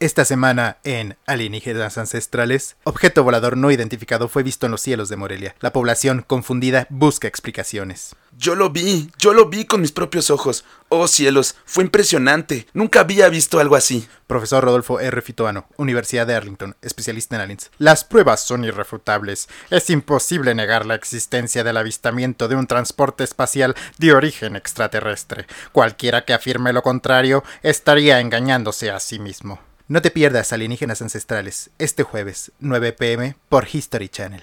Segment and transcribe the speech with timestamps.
[0.00, 5.16] Esta semana en Alienígenas Ancestrales, objeto volador no identificado fue visto en los cielos de
[5.16, 5.56] Morelia.
[5.58, 8.14] La población confundida busca explicaciones.
[8.36, 10.64] Yo lo vi, yo lo vi con mis propios ojos.
[10.88, 12.68] Oh cielos, fue impresionante.
[12.74, 14.08] Nunca había visto algo así.
[14.28, 15.20] Profesor Rodolfo R.
[15.20, 17.72] Fitoano, Universidad de Arlington, especialista en aliens.
[17.78, 19.48] Las pruebas son irrefutables.
[19.68, 25.48] Es imposible negar la existencia del avistamiento de un transporte espacial de origen extraterrestre.
[25.72, 29.58] Cualquiera que afirme lo contrario estaría engañándose a sí mismo.
[29.90, 34.42] No te pierdas Alienígenas Ancestrales este jueves, 9 pm, por History Channel.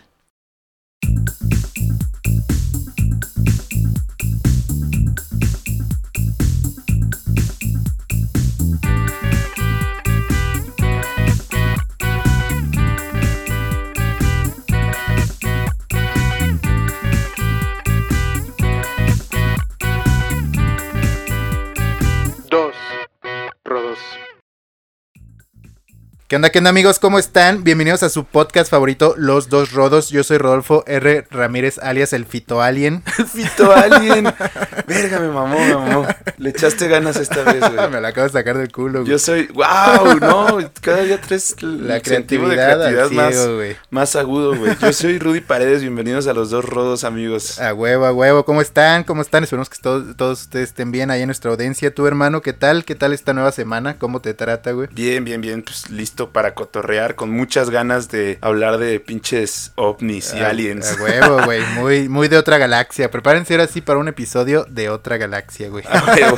[26.27, 26.97] ¿Qué onda, qué onda amigos?
[26.97, 27.63] ¿Cómo están?
[27.63, 30.09] Bienvenidos a su podcast favorito, Los Dos Rodos.
[30.09, 31.27] Yo soy Rodolfo R.
[31.29, 33.03] Ramírez, alias el Fito Alien.
[33.31, 34.33] Fito Alien.
[34.87, 36.07] Verga, me mamó, me mamó.
[36.37, 37.89] Le echaste ganas esta vez, güey.
[37.91, 39.11] Me la acabo de sacar del culo, güey.
[39.11, 39.45] Yo soy.
[39.53, 40.19] ¡Wow!
[40.19, 44.75] No, cada día traes La de creatividad, creatividad más, más agudo, güey.
[44.81, 45.81] Yo soy Rudy Paredes.
[45.81, 47.59] Bienvenidos a los dos rodos, amigos.
[47.59, 48.45] A huevo, a huevo.
[48.45, 49.03] ¿Cómo están?
[49.03, 49.43] ¿Cómo están?
[49.43, 51.93] Esperemos que todos, todos ustedes estén bien ahí en nuestra audiencia.
[51.93, 52.83] Tu hermano, ¿qué tal?
[52.83, 53.99] ¿Qué tal esta nueva semana?
[53.99, 54.89] ¿Cómo te trata, güey?
[54.91, 55.61] Bien, bien, bien.
[55.61, 57.15] Pues listo para cotorrear.
[57.15, 60.97] Con muchas ganas de hablar de pinches ovnis y A- aliens.
[60.99, 61.61] Huevo, güey.
[61.75, 63.11] Muy, muy de otra galaxia.
[63.11, 65.83] Prepárense ahora sí para un episodio de otra galaxia, güey.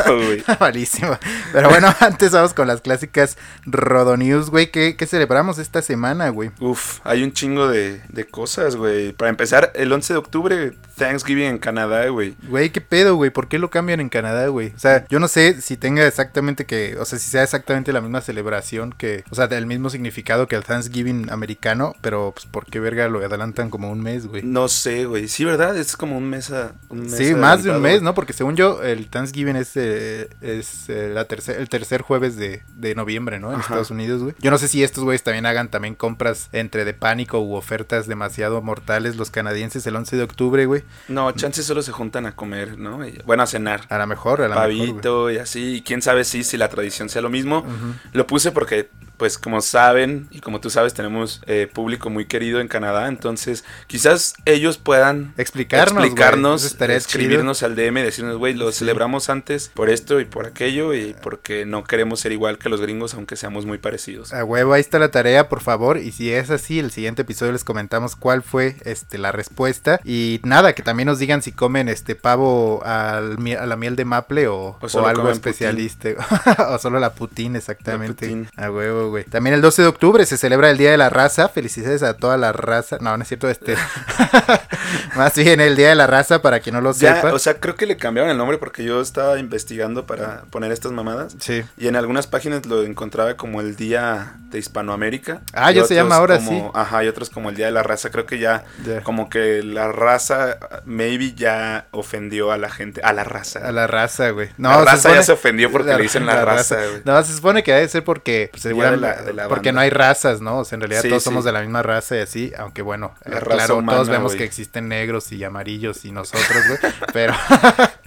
[0.08, 0.44] Güey.
[0.60, 1.18] Malísimo.
[1.54, 4.72] Pero bueno, antes vamos con las clásicas Rodonews, güey.
[4.72, 6.52] ¿Qué, ¿Qué celebramos esta semana, güey?
[6.60, 9.14] Uf, hay un chingo de, de cosas, güey.
[9.14, 12.36] Para empezar, el 11 de octubre, Thanksgiving en Canadá, güey.
[12.48, 13.30] Güey, ¿qué pedo, güey?
[13.30, 14.74] ¿Por qué lo cambian en Canadá, güey?
[14.76, 18.02] O sea, yo no sé si tenga exactamente que, o sea, si sea exactamente la
[18.02, 22.66] misma celebración que, o sea, del mismo significado que el Thanksgiving americano, pero pues ¿por
[22.66, 24.44] qué verga lo adelantan como un mes, güey?
[24.44, 25.28] No sé, güey.
[25.28, 25.78] Sí, ¿verdad?
[25.78, 26.74] Es como un mes a...
[26.90, 28.02] Un mes Sí, más de un mes.
[28.02, 28.14] ¿no?
[28.14, 32.64] Porque según yo, el Thanksgiving es, eh, es eh, la tercer, el tercer jueves de,
[32.76, 33.50] de noviembre, ¿no?
[33.50, 33.64] En Ajá.
[33.64, 34.36] Estados Unidos, güey.
[34.40, 38.08] Yo no sé si estos güeyes también hagan también compras entre de pánico u ofertas
[38.08, 40.84] demasiado mortales los canadienses el 11 de octubre, güey.
[41.08, 43.00] No, chances solo se juntan a comer, ¿no?
[43.26, 43.82] Bueno, a cenar.
[43.90, 44.64] A lo mejor, a lo mejor.
[44.64, 45.76] Pavito y así.
[45.76, 47.66] Y quién sabe si, si la tradición sea lo mismo.
[48.14, 52.60] Lo puse porque, pues, como saben y como tú sabes, tenemos eh, público muy querido
[52.60, 53.08] en Canadá.
[53.08, 56.92] Entonces, quizás ellos puedan Explicarnos, explicarnos, chido.
[56.92, 58.80] escribirnos al DM, decirnos, güey, lo Sí.
[58.80, 62.80] celebramos antes por esto y por aquello y porque no queremos ser igual que los
[62.82, 64.34] gringos, aunque seamos muy parecidos.
[64.34, 65.98] A huevo, ahí está la tarea, por favor.
[65.98, 70.00] Y si es así, el siguiente episodio les comentamos cuál fue este la respuesta.
[70.04, 74.06] Y nada, que también nos digan si comen este pavo al a la miel de
[74.06, 76.10] maple o, O algo especialista.
[76.70, 78.48] o solo la putín, exactamente.
[78.56, 78.66] La.
[78.68, 79.24] A huevo, güey.
[79.26, 81.50] También el 12 de octubre se celebra el Día de la Raza.
[81.50, 82.98] Felicidades a toda la raza.
[83.02, 83.76] No, no es cierto, este.
[85.16, 87.34] Más bien el Día de la Raza, para quien no lo Ya, sepa.
[87.34, 90.92] o sea, creo que le cambiaron el nombre porque yo estaba investigando para poner estas
[90.92, 91.36] mamadas.
[91.40, 91.64] sí.
[91.78, 95.42] Y en algunas páginas lo encontraba como el Día de Hispanoamérica.
[95.54, 96.64] Ah, ya se llama ahora, como- sí.
[96.74, 98.10] Ajá, y otros como el Día de la Raza.
[98.10, 99.02] Creo que ya, Ya.
[99.02, 103.60] como que la raza, maybe ya ofendió a la gente, a la raza.
[103.68, 104.50] A la raza, güey.
[104.58, 107.02] No, La raza ya supone- se ofendió porque le dicen la raza, güey.
[107.06, 109.80] No, se supone que debe ser porque pues, seguramente- de la- de la porque no
[109.80, 110.60] hay razas, ¿no?
[110.60, 111.26] O sea, en realidad Sí, todos sí.
[111.30, 114.36] somos de la misma raza y así, aunque bueno, La raza claro, humana, todos vemos
[114.36, 117.34] que existen negros y amarillos y nosotros, güey, pero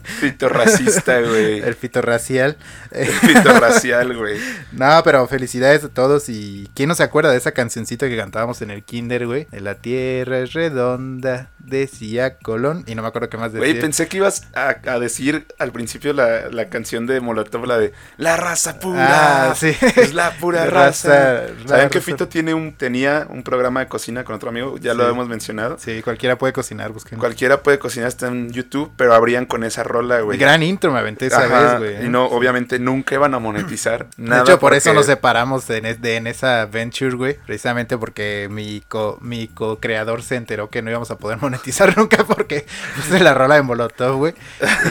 [0.03, 1.61] Fito racista, güey.
[1.63, 2.57] el fito racial.
[2.91, 4.39] eh, Fito racial, güey.
[4.73, 8.63] no, pero felicidades a todos y ¿quién no se acuerda de esa cancioncita que cantábamos
[8.63, 9.47] en el kinder, güey?
[9.51, 13.69] De la tierra es redonda, decía Colón y no me acuerdo qué más decía.
[13.69, 17.79] Güey, pensé que ibas a, a decir al principio la, la canción de Molotov, la
[17.79, 19.51] de La raza pura.
[19.51, 19.77] Ah, sí.
[19.97, 21.09] Es la pura La raza.
[21.09, 24.77] raza- la ¿Saben que Fito tiene un, tenía un programa de cocina con otro amigo?
[24.79, 25.77] Ya lo hemos mencionado.
[25.79, 27.19] Sí, cualquiera puede cocinar, busquen.
[27.19, 30.39] Cualquiera puede cocinar, está en YouTube, pero abrían con esa rola, güey.
[30.39, 32.07] Gran intro me aventé esa Ajá, vez, güey.
[32.07, 34.43] Y no, obviamente nunca iban a monetizar nada.
[34.45, 35.79] de hecho, por eso nos separamos de,
[36.17, 37.35] en esa venture, güey.
[37.47, 42.25] Precisamente porque mi co, mi co-creador se enteró que no íbamos a poder monetizar nunca
[42.25, 42.67] porque
[42.97, 44.35] puse la rola de Molotov, güey.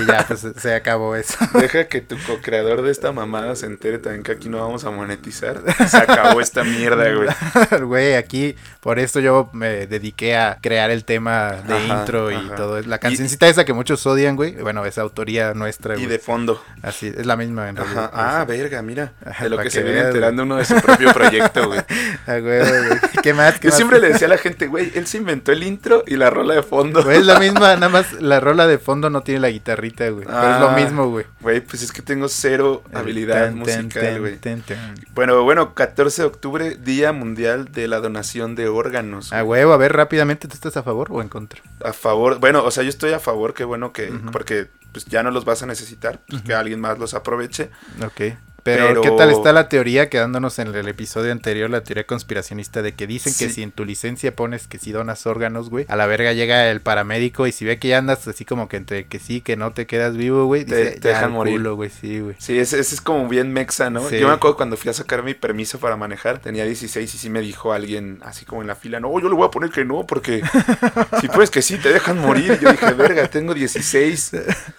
[0.01, 1.35] Y ya, pues se acabó eso.
[1.53, 4.92] Deja que tu co-creador de esta mamada se entere también que aquí no vamos a
[4.92, 5.62] monetizar.
[5.87, 7.29] Se acabó esta mierda, güey.
[7.89, 12.35] Güey, aquí, por esto yo me dediqué a crear el tema de Ajá, intro y
[12.35, 12.55] ajá.
[12.55, 12.81] todo.
[12.81, 14.55] La cancioncita esa que muchos odian, güey.
[14.55, 16.07] Bueno, es autoría nuestra, Y güey.
[16.09, 16.61] de fondo.
[16.81, 18.11] Así, es la misma en realidad.
[18.13, 18.41] Ajá.
[18.41, 19.13] Ah, verga, mira.
[19.39, 21.79] De lo que que se viene enterando uno de su propio proyecto, güey.
[22.27, 22.99] A huevo, güey.
[23.23, 23.59] ¿Qué más?
[23.59, 23.75] ¿Qué Yo más?
[23.77, 26.55] siempre le decía a la gente, güey, él se inventó el intro y la rola
[26.55, 27.03] de fondo.
[27.03, 30.25] Güey, es la misma, nada más la rola de fondo no tiene la guitarrita, güey.
[30.25, 30.75] Pero es lo Ah.
[30.75, 31.25] mismo, güey.
[31.41, 34.37] Güey, pues es que tengo cero habilidad tan, musical, güey.
[34.37, 34.63] tan.
[35.13, 39.31] Bueno, bueno, 14 de octubre, Día Mundial de la Donación de Órganos.
[39.33, 41.62] A huevo, a ver rápidamente, ¿tú estás a favor o en contra?
[41.83, 45.24] A favor, bueno, o sea, yo estoy a favor, qué bueno que, porque pues ya
[45.24, 47.69] no los vas a necesitar, pues, que alguien más los aproveche.
[48.04, 48.36] Ok.
[48.63, 52.81] Pero, Pero- ¿qué tal está la teoría quedándonos en el episodio anterior, la teoría conspiracionista
[52.81, 55.95] de que dicen que si en tu licencia pones que si donas órganos, güey, a
[55.95, 59.06] la verga llega el paramédico y si ve que ya andas así como que entre
[59.06, 61.53] que sí, que no te quedas vivo, güey, Te- dice, te "Ya, dejan morir".
[61.56, 62.35] culo, güey, sí, güey.
[62.39, 64.07] Sí, ese, ese es como bien mexa, ¿no?
[64.09, 64.19] Sí.
[64.19, 67.29] Yo me acuerdo cuando fui a sacar mi permiso para manejar, tenía 16 y sí
[67.29, 69.85] me dijo alguien así como en la fila, no, yo le voy a poner que
[69.85, 70.41] no, porque
[71.21, 72.57] si puedes que sí, te dejan morir.
[72.59, 74.31] Y yo dije, verga, tengo 16,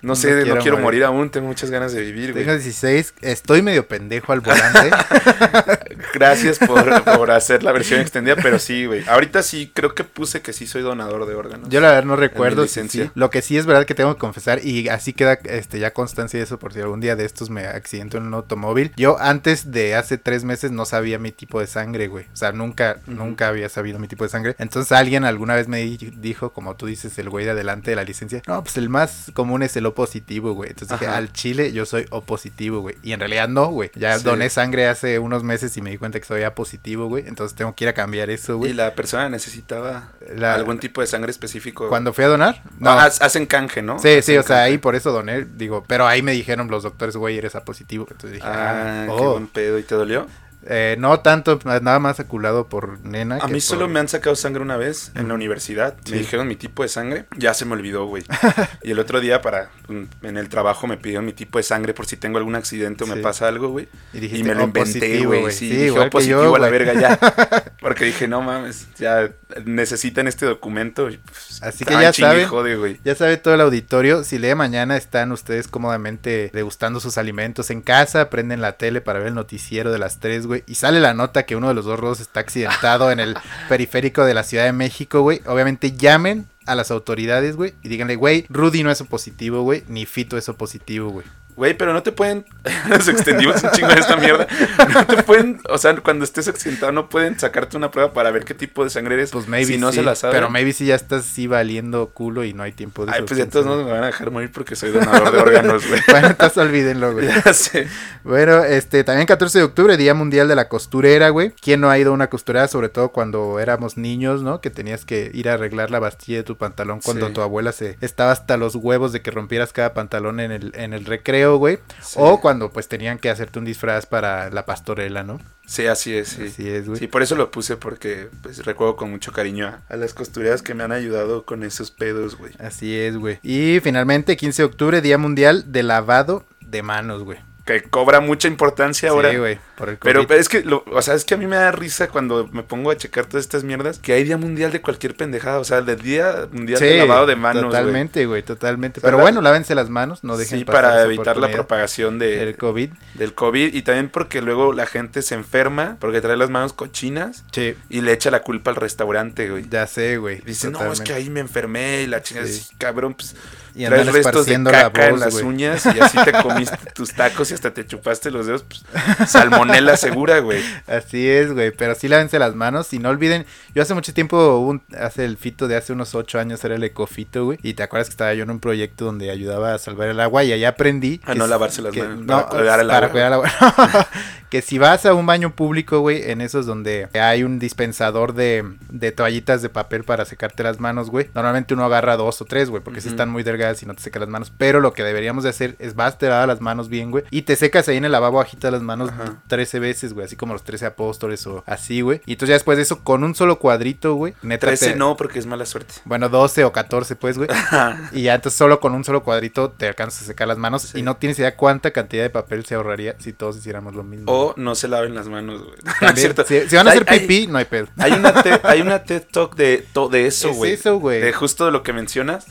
[0.03, 0.85] no sé, No no quiero quiero, morir.
[0.85, 1.05] morir.
[1.05, 2.45] aún, tengo muchas ganas de vivir, güey.
[2.45, 4.91] Tengo 16, estoy medio pendejo al volante.
[6.15, 9.05] Gracias por, por hacer la versión extendida, pero sí, güey.
[9.09, 11.69] Ahorita sí, creo que puse que sí soy donador de órganos.
[11.69, 12.67] Yo la verdad no recuerdo.
[12.67, 13.11] si sí.
[13.15, 16.39] Lo que sí es verdad que tengo que confesar y así queda este ya constancia
[16.39, 18.93] de eso por si algún día de estos me accidento en un automóvil.
[18.97, 22.27] Yo antes de hace tres meses no sabía mi tipo de sangre, güey.
[22.33, 24.57] O sea, nunca, nunca había sabido mi tipo de sangre.
[24.59, 27.97] Entonces alguien alguna vez me di- dijo, como tú dices, el güey de adelante de
[27.97, 30.71] la licencia, no, pues el más común es el O positivo, güey.
[30.71, 32.97] Entonces dije, al chile yo soy O positivo, güey.
[33.03, 33.91] Y en realidad no, güey.
[33.95, 34.25] Ya Sí.
[34.25, 37.27] doné sangre hace unos meses y me di cuenta que soy A positivo, güey.
[37.27, 38.73] Entonces tengo que ir a cambiar eso, Y güey.
[38.73, 41.89] la persona necesitaba La- algún tipo de sangre específico.
[41.89, 43.99] Cuando fui a donar, No, ha- hacen canje, ¿no?
[43.99, 44.63] Sí, sí, o sea, canje.
[44.73, 48.07] ahí por eso doné, digo, pero ahí me dijeron los doctores, güey, eres A positivo.
[48.11, 49.33] Entonces dije, Ah, ah, qué oh.
[49.33, 49.79] buen pedo.
[49.79, 50.27] ¿Y te dolió?
[50.67, 53.37] Eh, no tanto, nada más aculado por nena.
[53.37, 55.95] A que mí solo me han sacado sangre una vez en la universidad.
[56.05, 56.13] Sí.
[56.13, 57.25] Me dijeron mi tipo de sangre.
[57.37, 58.25] Ya se me olvidó, güey.
[58.83, 61.95] y el otro día para mm, en el trabajo me pidieron mi tipo de sangre
[61.95, 63.15] por si tengo algún accidente o Sí.
[63.15, 63.89] me pasa algo, güey.
[64.13, 65.51] Y, me lo "Oh, inventé, güey.
[65.51, 67.19] Sí, Sí, dije, "Oh, positivo yo, a la verga ya.
[67.81, 69.31] Porque dije, no mames, ya
[69.65, 71.09] necesitan este documento.
[71.09, 72.47] y, pues, Así que ya saben.
[72.47, 73.01] jode.
[73.05, 77.81] Ya sabe todo el auditorio, si lee mañana están ustedes cómodamente degustando sus alimentos en
[77.81, 81.15] casa, prenden la tele para ver el noticiero de las 3, güey, y sale la
[81.15, 83.37] nota que uno de los dos rodos está accidentado en el
[83.69, 85.41] periférico de la Ciudad de México, güey.
[85.47, 90.07] Obviamente llamen a las autoridades, güey, y díganle, güey, Rudy no es positivo, güey, ni
[90.07, 91.27] Fito es positivo, güey.
[91.61, 92.47] Güey, pero no te pueden.
[92.89, 94.47] Nos extendimos un chingo de esta mierda.
[94.95, 95.61] No te pueden.
[95.69, 98.89] O sea, cuando estés accidentado, no pueden sacarte una prueba para ver qué tipo de
[98.89, 99.31] sangre eres.
[99.31, 100.35] Pues maybe si no sí, se la saben.
[100.35, 103.35] pero maybe si ya estás así valiendo culo y no hay tiempo de Ay, pues
[103.35, 103.77] quién todos sabe.
[103.77, 106.01] modos me van a dejar morir porque soy donador de órganos, güey.
[106.11, 107.29] Bueno, entonces olvídenlo, güey.
[107.45, 107.89] Ya sé.
[108.25, 111.53] Bueno, este, también 14 de octubre, Día Mundial de la Costurera, güey.
[111.61, 112.69] ¿Quién no ha ido a una costurera?
[112.69, 114.63] Sobre todo cuando éramos niños, ¿no?
[114.63, 117.35] Que tenías que ir a arreglar la bastilla de tu pantalón cuando Sí.
[117.35, 120.95] tu abuela se estaba hasta los huevos de que rompieras cada pantalón en el, en
[120.95, 121.79] el recreo, güey.
[122.03, 122.19] Sí.
[122.19, 125.41] O cuando pues tenían que hacerte un disfraz para la pastorela, ¿no?
[125.67, 126.45] Sí, así es, sí.
[126.47, 126.99] Así es, güey.
[126.99, 130.63] Sí, por eso lo puse porque pues, recuerdo con mucho cariño a, a las costureras
[130.63, 132.53] que me han ayudado con esos pedos, güey.
[132.59, 133.39] Así es, güey.
[133.43, 137.39] Y finalmente, 15 de octubre, Día Mundial de Lavado de Manos, güey.
[137.67, 139.31] Que cobra mucha importancia ahora.
[139.31, 140.29] Sí, güey, por el Pero, COVID.
[140.29, 142.63] pero es que, lo- o sea, es que a mí me da risa cuando me
[142.63, 145.79] pongo a checar todas estas mierdas, que hay día mundial de cualquier pendejada, o sea,
[145.79, 147.63] el día mundial de lavado de manos.
[147.65, 149.01] Totalmente, güey, totalmente.
[149.01, 152.57] Pero bueno, lávense las manos, no dejen Sí, pasar para evitar la propagación de, del
[152.57, 152.91] COVID.
[153.15, 157.45] del COVID y también porque luego la gente se enferma porque trae las manos cochinas
[157.53, 159.67] Sí, y le echa la culpa al restaurante, güey.
[159.71, 160.41] ya sé, güey.
[160.41, 162.49] Dice, no, es que ahí me enfermé y la chingada,
[162.79, 163.37] cabrón, pues
[163.75, 166.77] Y traes restos de esparciendo la caca en voz, las uñas y así te comiste
[166.95, 168.83] tus tacos y hasta te chupaste los dedos, pues
[169.31, 170.63] salmonela segura, güey.
[170.87, 171.71] Así es, güey.
[171.71, 172.93] Pero sí lávense las manos.
[172.93, 176.39] Y no olviden, yo hace mucho tiempo, un, hace el fito de hace unos ocho
[176.39, 177.59] años, era el ecofito, güey.
[177.63, 180.45] Y te acuerdas que estaba yo en un proyecto donde ayudaba a salvar el agua.
[180.45, 181.21] Y allá aprendí.
[181.25, 183.09] A no lavarse las que- manos, no, para cuidar el agua.
[183.11, 183.51] cuidar el agua.
[184.51, 188.65] que si vas a un baño público, güey, en esos donde hay un dispensador de,
[188.89, 191.29] de toallitas de papel para secarte las manos, güey.
[191.35, 193.15] Normalmente uno agarra dos o tres, güey, porque si Ujú.
[193.15, 194.53] están muy delgadas y no te secan las manos.
[194.57, 197.25] Pero lo que deberíamos de hacer es vas, te lavas las manos bien, güey.
[197.31, 199.43] Y te secas ahí en el lavabo, agitas las manos Ajá.
[199.49, 200.27] 13 veces, güey.
[200.27, 202.21] Así como los 13 apóstoles o así, güey.
[202.27, 204.35] Y entonces ya después de eso, con un solo cuadrito, güey.
[204.43, 204.67] Neta.
[204.69, 205.95] 13 te- no, porque es mala suerte.
[206.05, 207.49] Bueno, 12 o 14, pues, güey.
[208.13, 210.83] Y ya entonces solo con un solo cuadrito te alcanzas a secar las manos.
[210.83, 210.99] Sí.
[211.01, 214.25] Y no tienes idea cuánta cantidad de papel se ahorraría si todos hiciéramos lo mismo.
[214.33, 215.77] O no se laven las manos, güey.
[216.01, 216.45] No, es cierto.
[216.47, 217.89] si, si van a Hay- hacer pipí, no hay pedo.
[217.99, 220.73] Hay, una TED, hay una TED Talk de, to- de eso, Es güey.
[220.73, 221.21] eso, güey.
[221.21, 222.47] De justo de lo que mencionas.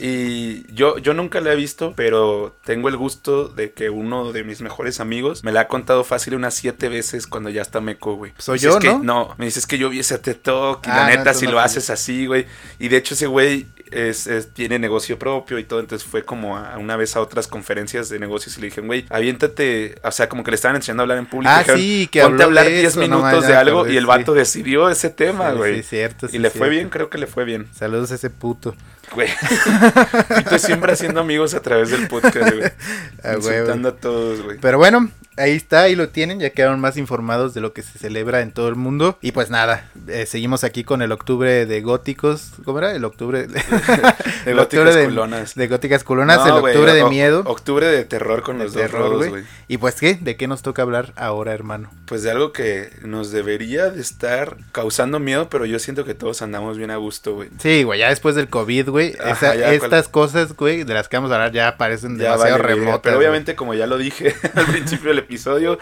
[0.00, 4.44] Y yo, yo nunca la he visto, pero tengo el gusto de que uno de
[4.44, 8.14] mis mejores amigos me la ha contado fácil unas siete veces cuando ya está meco,
[8.16, 8.32] güey.
[8.38, 9.34] Soy yo, "Es que- ¿no?
[9.38, 11.60] me dices que yo vi ese Talk y Ah, la no, neta si no lo
[11.60, 12.46] haces así, güey.
[12.78, 15.80] Y de hecho ese güey es, es- tiene negocio propio y todo.
[15.80, 19.04] Entonces fue como a, una vez a otras conferencias de negocios y le dijeron, güey,
[19.10, 19.96] aviéntate.
[20.02, 21.52] O sea, como que le estaban enseñando a hablar en público.
[21.54, 23.96] Ah, dijeron, sí, que Ponte a hablar de 10 eso, no minutos de algo y
[23.96, 24.06] el sí.
[24.08, 25.76] vato decidió ese tema, güey.
[25.82, 27.66] sí, cierto, y le fue bien, creo que le fue bien.
[27.74, 28.74] Saludos a ese puto.
[29.14, 29.28] Güey.
[30.58, 32.70] Siempre haciendo amigos a través del podcast, güey.
[33.22, 34.56] Ah, Insultando a todos, güey.
[34.62, 37.98] Pero bueno, ahí está, ahí lo tienen, ya quedaron más informados de lo que se
[37.98, 39.18] celebra en todo el mundo.
[39.20, 42.52] Y pues nada, eh, seguimos aquí con el octubre de góticos.
[42.64, 42.94] ¿Cómo era?
[42.94, 43.48] El octubre de,
[44.44, 45.54] De góticas octubre de, culonas.
[45.54, 47.42] de góticas culonas, No, el octubre de miedo.
[47.44, 49.28] Octubre de terror con de los dos terror, güey.
[49.28, 49.44] güey.
[49.68, 51.90] Y pues qué, ¿de qué nos toca hablar ahora, hermano?
[52.06, 56.40] Pues de algo que nos debería de estar causando miedo, pero yo siento que todos
[56.40, 57.50] andamos bien a gusto, güey.
[57.58, 61.08] Sí, güey, ya después del COVID, güey, Ajá, esa- ya, estas cosas, güey, de las
[61.08, 63.00] que vamos a hablar ya parecen Ya demasiado vale, remotas.
[63.02, 63.26] Pero güey.
[63.26, 65.78] obviamente, como ya lo dije al principio del episodio,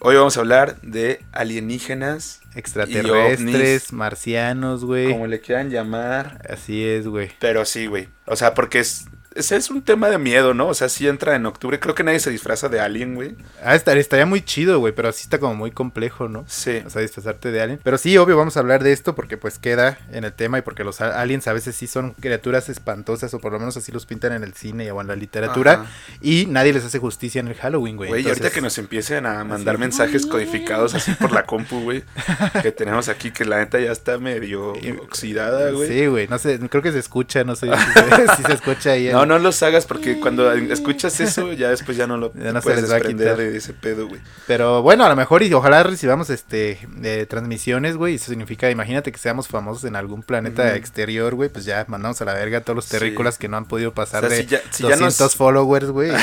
[0.00, 5.10] hoy vamos a hablar de alienígenas, Extraterrestres, marcianos, güey.
[5.10, 6.40] como le quieran llamar.
[6.48, 7.30] Así es, güey.
[7.40, 8.08] Pero sí, güey.
[8.26, 10.68] O sea, porque es, ese es un tema de miedo, ¿no?
[10.68, 11.80] O sea, sí entra en octubre.
[11.80, 13.34] Creo que nadie se disfraza de alien, güey.
[13.62, 16.44] Ah, estaría, estaría muy chido, güey, pero sí está como muy complejo, ¿no?
[16.46, 16.82] Sí.
[16.86, 17.80] O sea, disfrazarte de alien.
[17.82, 20.62] Pero sí, obvio, vamos a hablar de esto porque pues queda en el tema y
[20.62, 24.06] porque los aliens a veces sí son criaturas espantosas o por lo menos así los
[24.06, 25.72] pintan en el cine o en la literatura.
[25.72, 25.86] Ajá.
[26.20, 28.08] Y nadie les hace justicia en el Halloween, güey.
[28.10, 29.80] Güey, y ahorita que nos empiecen a mandar Así.
[29.80, 32.04] mensajes codificados así por la compu, güey,
[32.62, 35.88] que tenemos aquí, que la neta ya está medio oxidada, güey.
[35.88, 38.90] Sí, güey, no sé, creo que se escucha, no sé si se, si se escucha
[38.92, 39.08] ahí.
[39.10, 42.60] No, no los hagas porque cuando escuchas eso, ya después ya no lo Ya no
[42.60, 43.38] se puedes les va a desprender quitar.
[43.52, 44.20] de ese pedo, güey.
[44.46, 48.16] Pero bueno, a lo mejor y ojalá recibamos este eh, transmisiones, güey.
[48.16, 51.48] Eso significa, imagínate que seamos famosos en algún planeta exterior, güey.
[51.48, 52.92] Pues ya mandamos a la verga a todos los Sí.
[52.92, 55.36] terrícolas que no han podido pasar O sea, de si ya- si ya 200 nos-
[55.36, 56.10] followers, güey.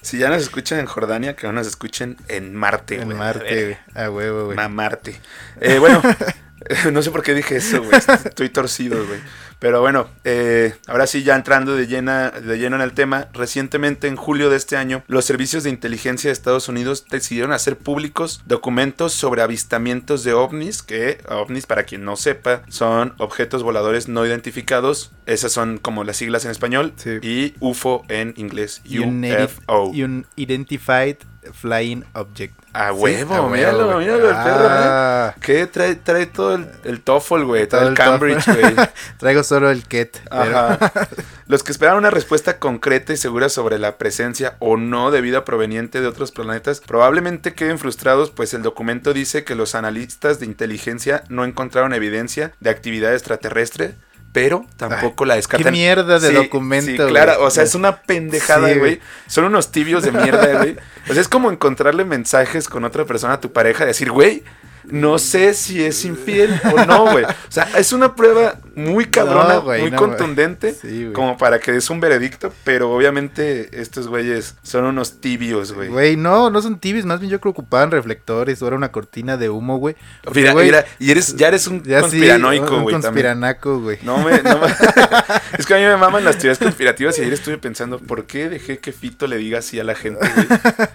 [0.00, 3.16] Si ya nos escuchan en Jordania, que no nos escuchen en Marte, en güey.
[3.18, 3.76] Marte, güey.
[3.94, 4.56] Ah, huevo, güey.
[4.56, 5.20] Mamarte.
[5.60, 6.00] Eh, bueno,
[6.92, 8.00] no sé por qué dije eso, güey.
[8.24, 9.20] Estoy torcido, güey.
[9.58, 14.06] Pero bueno, eh, ahora sí, ya entrando de, llena, de lleno en el tema, recientemente
[14.06, 18.42] en julio de este año, los servicios de inteligencia de Estados Unidos decidieron hacer públicos
[18.46, 24.24] documentos sobre avistamientos de ovnis, que ovnis, para quien no sepa, son objetos voladores no
[24.24, 25.10] identificados.
[25.26, 26.92] Esas son como las siglas en español.
[26.96, 27.18] Sí.
[27.22, 28.80] Y UFO en inglés.
[28.86, 29.86] UFO.
[29.88, 31.16] Un Identified
[31.52, 32.54] Flying Object.
[32.72, 34.70] A Sí, huevo, míralo, míralo, el perro, ¿eh?
[34.70, 35.66] Ah, ¿Qué?
[35.66, 37.66] Trae, trae todo el, el TOEFL, güey.
[37.66, 38.76] Todo Todo el el Cambridge, güey.
[39.18, 40.20] Traigo solo el Ket.
[40.30, 40.78] pero-.
[41.48, 45.46] Los que esperaban una respuesta concreta y segura sobre la presencia o no de vida
[45.46, 50.46] proveniente de otros planetas probablemente queden frustrados, pues el documento dice que los analistas de
[50.46, 53.94] inteligencia no encontraron evidencia de actividad extraterrestre,
[54.32, 55.64] pero tampoco la descartan.
[55.64, 59.00] qué mierda de Sí, documento, Sí, claro, o sea, es una pendejada, güey.
[59.26, 60.76] Son unos tibios de mierda, güey.
[61.08, 64.44] O sea, es como encontrarle mensajes con otra persona a tu pareja, decir, güey,
[64.84, 67.24] no sé si es infiel o no, güey.
[67.24, 71.58] O sea, es una prueba muy cabrona, No, güey, muy no, contundente, Sí, como para
[71.58, 75.88] que des un veredicto, pero obviamente estos güeyes son unos tibios, güey.
[75.88, 78.92] Güey, no, no son tibios, más bien yo creo que ocupaban reflectores o era una
[78.92, 79.96] cortina de humo, güey.
[80.22, 83.02] Porque, Mira, güey, mira, y eres, ya eres un ya sí, conspiranoico, un güey, también.
[83.02, 83.98] conspiranaco, güey.
[84.02, 84.66] No me, no me-
[85.58, 88.48] es que a mí me maman las teorías conspirativas y ayer estuve pensando, ¿por qué
[88.48, 90.46] dejé que Fito le diga así a la gente, güey?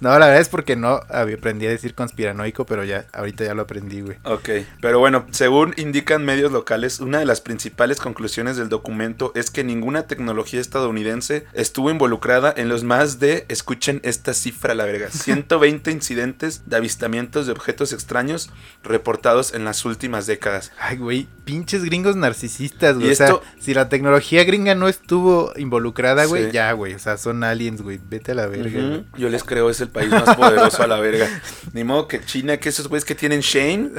[0.00, 3.62] No, la verdad es porque no aprendí a decir conspiranoico, pero ya, ahorita ya lo
[3.62, 4.18] aprendí, güey.
[4.22, 4.48] Ok,
[4.80, 9.64] pero bueno, según indican medios locales, una de las principales conclusiones del documento es que
[9.64, 15.90] ninguna tecnología estadounidense estuvo involucrada en los más de, escuchen esta cifra, la verga, 120
[15.90, 18.50] incidentes de avistamientos de objetos extraños
[18.82, 20.72] reportados en las últimas décadas.
[20.78, 23.10] Ay, güey, pinches gringos narcisistas, güey.
[23.12, 26.50] O sea, si la tecnología gringa no estuvo involucrada, güey, Sí.
[26.52, 26.94] ya, güey.
[26.94, 27.98] O sea, son aliens, güey.
[28.08, 29.02] Vete a la verga.
[29.16, 31.28] Yo les creo, es el país más poderoso a la verga.
[31.72, 33.90] Ni modo que China, que esos güeyes que tienen Shane,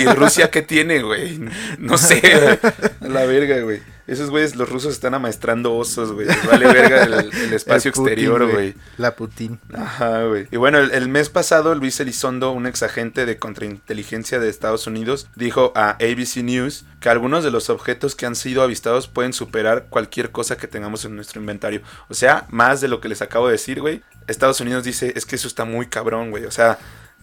[0.00, 1.40] y Rusia que tiene, güey.
[1.78, 2.20] No sé,
[3.00, 3.80] la verga, güey.
[4.06, 6.28] Esos güeyes, los rusos están amaestrando osos, güey.
[6.48, 8.74] Vale verga el, el espacio El Putin, exterior, güey.
[8.98, 9.58] La Putin.
[9.74, 10.46] Ajá, güey.
[10.52, 14.86] Y bueno, el, el mes pasado, Luis Elizondo, un ex agente de contrainteligencia de Estados
[14.86, 19.32] Unidos, dijo a ABC News que algunos de los objetos que han sido avistados pueden
[19.32, 21.82] superar cualquier cosa que tengamos en nuestro inventario.
[22.08, 24.02] O sea, más de lo que les acabo de decir, güey.
[24.28, 26.44] Estados Unidos dice, es que eso está muy cabrón, güey.
[26.44, 26.78] O sea,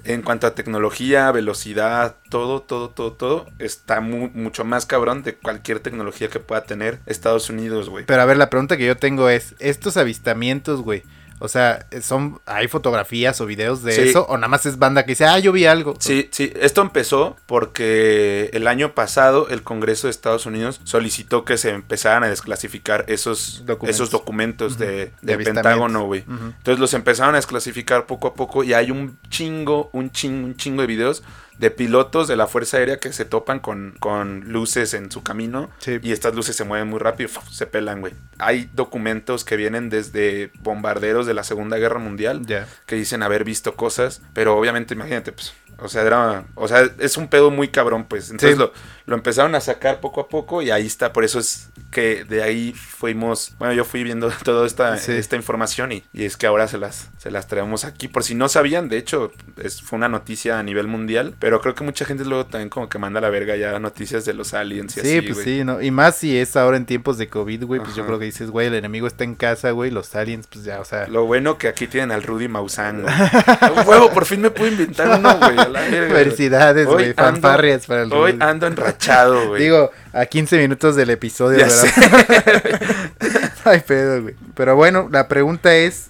[0.05, 5.35] en cuanto a tecnología, velocidad, todo, todo, todo, todo, está mu- mucho más cabrón de
[5.35, 8.05] cualquier tecnología que pueda tener Estados Unidos, güey.
[8.05, 11.03] Pero a ver, la pregunta que yo tengo es, estos avistamientos, güey,
[11.39, 14.01] o sea, son, ¿hay fotografías o videos de Sí.
[14.09, 14.25] eso?
[14.27, 15.95] ¿O nada más es banda que dice, ah, yo vi algo?
[15.99, 21.57] Sí, sí, esto empezó porque el año pasado el Congreso de Estados Unidos solicitó que
[21.57, 23.95] se empezaran a desclasificar esos Documentos.
[23.95, 25.37] esos documentos de, De.
[25.37, 26.23] Pentágono, güey.
[26.27, 30.55] Entonces los empezaron a desclasificar poco a poco y hay un chingo, un chingo, un
[30.55, 31.23] chingo de videos
[31.57, 35.69] de pilotos de la Fuerza Aérea que se topan con, con luces en su camino
[35.79, 35.99] Sí.
[36.01, 38.13] y estas luces se mueven muy rápido, se pelan, güey.
[38.39, 42.67] Hay documentos que vienen desde bombarderos de la Segunda Guerra Mundial Ya.
[42.85, 47.17] que dicen haber visto cosas, pero obviamente imagínate, pues, o sea, era, o sea, es
[47.17, 48.29] un pedo muy cabrón, pues.
[48.29, 48.59] Entonces Sí.
[48.59, 48.71] lo,
[49.05, 52.41] lo empezaron a sacar poco a poco y ahí está, por eso es que de
[52.43, 55.11] ahí fuimos, bueno, yo fui viendo toda esta, Sí.
[55.13, 58.33] esta información y, y es que ahora se las, se las traemos aquí, por si
[58.35, 62.05] no sabían, de hecho, es, fue una noticia a nivel mundial, pero creo que mucha
[62.05, 65.01] gente luego también como que manda a la verga ya noticias de los aliens y
[65.01, 65.81] Sí, así, pues sí, ¿no?
[65.81, 68.49] Y más si es ahora en tiempos de COVID, güey, pues yo creo que dices,
[68.49, 71.07] güey, el enemigo está en casa, güey, los aliens, pues ya, o sea...
[71.07, 73.05] Lo bueno que aquí tienen al Rudy Maussan,
[73.85, 75.57] huevo, por fin me pude inventar uno, güey.
[75.57, 76.23] a la verga, güey.
[76.23, 78.43] Felicidades, Hoy güey, fanfarrias para el Hoy Rudy.
[78.43, 79.63] ando enrachado, güey.
[79.63, 82.81] Digo, a 15 minutos del episodio, Ya ¿verdad?
[83.65, 84.35] Ay, pedo, güey.
[84.55, 86.09] Pero bueno, la pregunta es,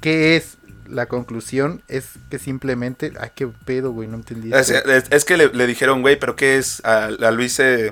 [0.00, 0.58] ¿qué es?
[0.88, 3.12] La conclusión es que simplemente...
[3.20, 4.52] Ay, qué pedo, güey, no entendí.
[4.52, 6.84] Es, es- es que le, le dijeron, güey, ¿pero qué es?
[6.84, 7.90] A, a Luis, eh.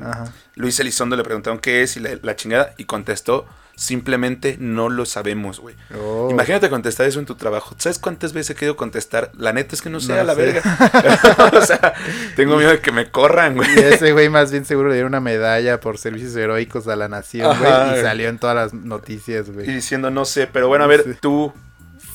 [0.55, 5.07] Luis Elizondo le preguntaron qué es y la, la chingada y contestó, simplemente no lo
[5.07, 5.75] sabemos, güey.
[5.99, 6.29] Oh.
[6.31, 7.75] Imagínate contestar eso en tu trabajo.
[7.79, 9.33] ¿Sabes cuántas veces he querido contestar?
[9.37, 10.43] La neta es que no sé, No a la sé.
[10.43, 10.63] verga.
[11.55, 11.95] o sea,
[12.37, 13.69] tengo miedo de que me corran, güey.
[13.75, 17.09] Y ese güey más bien seguro le dieron una medalla por servicios heroicos a la
[17.09, 17.99] nación, güey.
[17.99, 19.67] Y salió en todas las noticias, Y güey.
[19.67, 21.11] diciendo, no sé, pero bueno, a ver, Sí.
[21.21, 21.53] tú,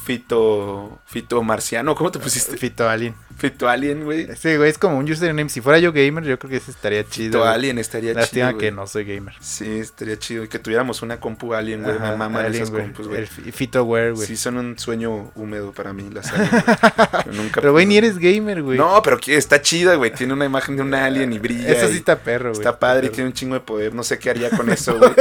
[0.08, 2.56] Fito, Fito Marciano, ¿cómo te pusiste?
[2.56, 3.14] Fito Alien.
[3.38, 4.28] Fito Alien, güey.
[4.36, 5.50] Sí, güey, es como un username.
[5.50, 7.40] Si fuera yo gamer, yo creo que ese estaría chido.
[7.42, 7.52] Güey.
[7.54, 8.58] Alien estaría Lástima chido.
[8.60, 8.76] que güey.
[8.76, 9.36] no soy gamer.
[9.40, 10.44] Sí, estaría chido.
[10.44, 12.00] Y que tuviéramos una compu Alien, güey.
[12.00, 12.84] Me maman Alien, esas güey.
[12.84, 13.26] compus, güey.
[13.28, 14.28] Fitoware, güey.
[14.28, 16.50] Sí, son un sueño húmedo para mí, las Alien.
[16.50, 16.64] güey.
[17.28, 18.78] Yo nunca Pero, güey, ni eres gamer, güey.
[18.78, 20.12] No, pero que está chida, güey.
[20.14, 21.70] Tiene una imagen de un alien y brilla.
[21.70, 22.60] Eso sí está perro, güey.
[22.60, 23.94] Está padre y tiene un chingo de poder.
[23.94, 25.12] No sé qué haría con eso, güey.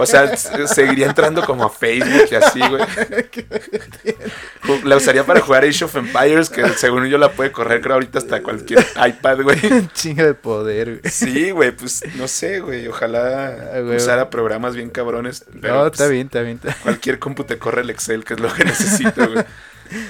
[0.00, 2.82] O sea, seguiría entrando como a Facebook y así, güey.
[4.84, 8.18] La usaría para jugar Age of Empires, que según yo la puede correr, creo, ahorita
[8.18, 9.58] hasta cualquier iPad, güey.
[9.72, 11.12] Un chingo de poder, güey.
[11.12, 12.86] Sí, güey, pues no sé, güey.
[12.88, 13.96] Ojalá Ah, güey.
[13.96, 15.44] usara programas bien cabrones.
[15.60, 16.60] Pero, no, pues, está bien, está bien.
[16.62, 19.44] está- Cualquier compu te corre el Excel, que es lo que necesito, güey.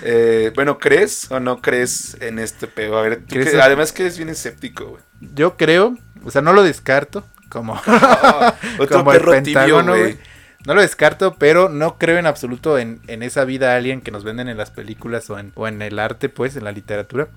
[0.03, 2.99] Eh, bueno, ¿crees o no crees en este pedo?
[2.99, 5.03] A ver, tú ¿Crees que- en- además que eres bien escéptico, güey.
[5.35, 7.25] Yo creo, o sea, no lo descarto.
[7.49, 7.73] Como,
[8.79, 10.03] Otro como el perro Pentágono, güey.
[10.03, 10.19] güey.
[10.67, 14.25] No lo descarto, pero no creo en absoluto en, en esa vida alien que nos
[14.25, 17.29] venden en las películas o en, o en el arte, pues, en la literatura.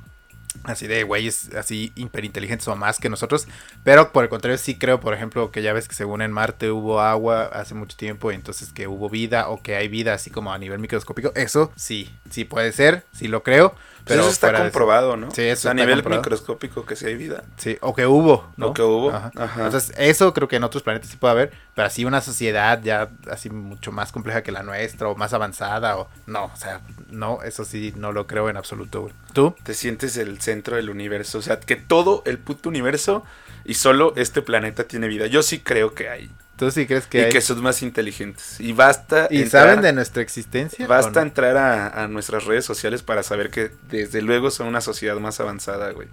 [0.63, 3.48] Así de güeyes así hiperinteligentes o más que nosotros.
[3.84, 6.69] Pero por el contrario, sí creo, por ejemplo, que ya ves que según en Marte
[6.69, 8.32] hubo agua hace mucho tiempo.
[8.32, 11.32] Y entonces que hubo vida o que hay vida así como a nivel microscópico.
[11.36, 13.74] Eso sí, sí puede ser, sí lo creo.
[14.06, 15.32] Pero eso está comprobado, ¿no?
[15.32, 16.22] Sí, eso a nivel comprobado.
[16.22, 17.44] microscópico que sí hay vida.
[17.58, 18.68] Sí, o que hubo, ¿no?
[18.68, 19.32] O que hubo, Ajá.
[19.36, 19.66] ajá.
[19.66, 23.10] Entonces, eso creo que en otros planetas sí puede haber, pero así una sociedad ya
[23.32, 27.42] así mucho más compleja que la nuestra o más avanzada o no, o sea, no,
[27.44, 29.13] eso sí no lo creo en absoluto, güey.
[29.34, 29.56] ¿Tú?
[29.63, 31.38] Te sientes el centro del universo.
[31.38, 33.24] O sea, que todo el puto universo
[33.66, 35.28] y solo este planeta tiene vida.
[35.28, 36.30] Yo sí creo que hay.
[36.63, 37.30] ¿Tú sí crees que y hay?
[37.32, 38.56] que son más inteligentes.
[38.60, 39.28] Y basta.
[39.30, 40.88] ¿Y entrar- saben de nuestra existencia?
[40.88, 45.15] Basta entrar a, a nuestras redes sociales para saber que desde luego son una sociedad
[45.17, 46.08] más avanzada, güey.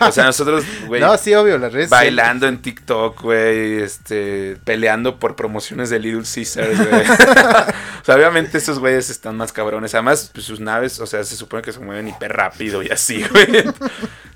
[0.00, 5.18] O sea, nosotros, güey, No, sí, obvio, las redes bailando en TikTok, güey, este, peleando
[5.18, 7.02] por promociones de Little Caesars, güey.
[8.02, 9.94] o sea, obviamente estos güeyes están más cabrones.
[9.94, 13.22] Además, pues sus naves, o sea, se supone que se mueven hiper rápido y así,
[13.30, 13.64] güey.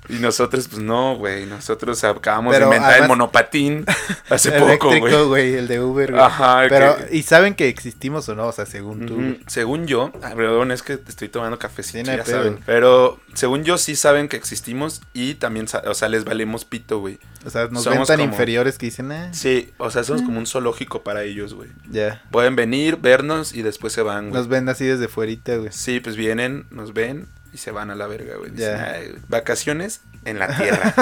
[0.09, 1.45] Y nosotros, pues no, güey.
[1.45, 3.85] Nosotros acabamos Pero de inventar el monopatín
[4.29, 5.23] hace poco, güey.
[5.25, 6.23] güey, el de Uber, güey.
[6.23, 8.47] Ajá, Pero, que- ¿y saben que existimos o no?
[8.47, 9.37] O sea, según tú.
[9.47, 12.59] Según yo, ah, perdón, es que te estoy tomando cafecito, Sí, ya saben.
[12.65, 17.19] Pero según yo sí saben que existimos y también, o sea, les valemos pito, güey.
[17.45, 20.21] O sea, nos Somos ven tan como- inferiores que dicen, ah, Sí, o sea, somos
[20.23, 21.69] como un zoológico para ellos, güey.
[21.89, 22.23] ya.
[22.31, 24.33] Pueden venir, vernos y después se van, güey.
[24.33, 25.69] Nos ven así desde fuerita, güey.
[25.71, 28.51] Sí, pues vienen, nos ven y se van a la verga, güey.
[28.51, 28.91] Dicen, Ya.
[28.91, 30.93] "Ay, vacaciones en la tierra.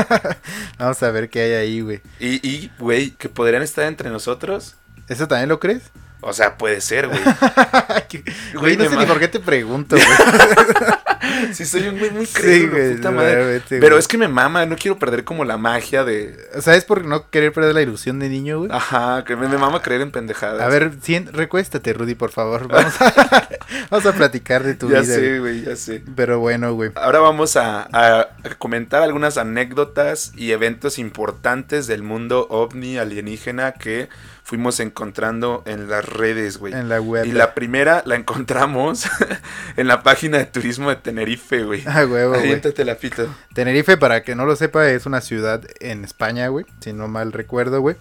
[0.78, 2.02] Vamos a ver qué hay ahí, güey.
[2.20, 4.76] y, y, güey, que podrían estar entre nosotros.
[5.10, 5.84] ¿Eso también lo crees?
[6.22, 7.20] O sea, puede ser, güey.
[8.56, 11.54] Güey, no sé ni por qué te pregunto, güey.
[11.54, 13.62] Sí, soy un güey muy Sí, crédulo, güey, puta madre.
[13.70, 16.36] Pero es que me mama, no quiero perder como la magia de...
[16.56, 18.72] O sea, es por no querer perder la ilusión de niño, güey.
[18.74, 20.62] Ajá, que me, me mama creer en pendejadas.
[20.62, 20.92] A ver,
[21.34, 22.68] recuéstate, Rudy, por favor.
[22.68, 23.48] Vamos a,
[23.92, 25.16] vamos a platicar de tu ya vida.
[25.16, 25.40] sé, güey.
[25.40, 26.04] güey, ya sé.
[26.16, 26.92] Pero bueno, güey.
[26.96, 33.74] Ahora vamos a, a- a comentar algunas anécdotas y eventos importantes del mundo ovni alienígena
[33.74, 34.10] que
[34.48, 36.74] fuimos encontrando en las redes, güey.
[36.74, 37.26] En la web.
[37.26, 39.04] Y la primera la encontramos
[39.76, 41.84] en la página de turismo de Tenerife, güey.
[41.86, 42.62] Ah, huevo, güey.
[42.86, 43.26] La pita.
[43.54, 46.66] Tenerife, para que no lo sepa, es una ciudad en España, güey.
[46.80, 47.98] Si no mal recuerdo, güey.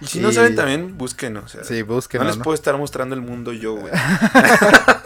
[0.00, 1.44] Y si no saben también, búsquenos.
[1.44, 2.44] o sea, Sí, no búsquenos, les ¿no?
[2.44, 3.92] puedo estar mostrando el mundo yo, güey.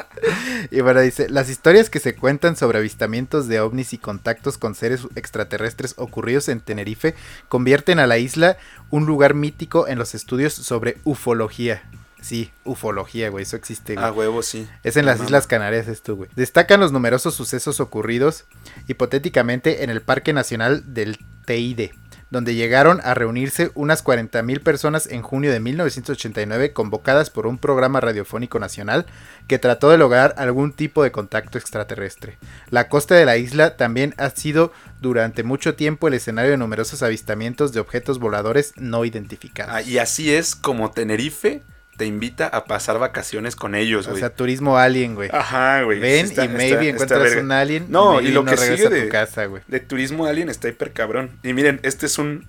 [0.71, 4.75] Y bueno, dice, las historias que se cuentan sobre avistamientos de ovnis y contactos con
[4.75, 7.15] seres extraterrestres ocurridos en Tenerife
[7.49, 8.57] convierten a la isla
[8.91, 11.83] un lugar mítico en los estudios sobre ufología.
[12.25, 13.95] Sí, ufología, güey, eso existe.
[13.95, 14.07] güey.
[14.07, 14.67] A huevo, sí.
[14.83, 16.31] Es en las No, Islas Canarias esto, güey.
[16.35, 18.47] Destacan los numerosos sucesos ocurridos
[18.89, 21.93] hipotéticamente en el Parque Nacional del Teide,
[22.35, 28.01] donde llegaron a reunirse unas 40.000 personas en junio de 1989 convocadas por un programa
[28.01, 29.07] radiofónico nacional
[29.47, 32.37] que trató de lograr algún tipo de contacto extraterrestre.
[32.71, 37.05] La costa de la isla también ha sido durante mucho tiempo el escenario de numerosos
[37.05, 39.73] avistamientos de objetos voladores no identificados.
[39.73, 41.63] Ah, y así es como Tenerife
[41.97, 44.21] te invita a pasar vacaciones con ellos, o güey.
[44.21, 45.31] sea, turismo alien, güey.
[45.33, 46.01] Ajá, güey.
[46.01, 47.87] Ven Está- y maybe está- encuentras un alien.
[47.89, 49.49] No, maybe y lo que sigue de- casa.
[49.69, 51.31] De turismo alien está hiper cabrón.
[51.43, 52.47] Y miren, este es un,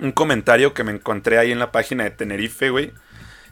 [0.00, 2.92] un comentario que me encontré ahí en la página de Tenerife, güey.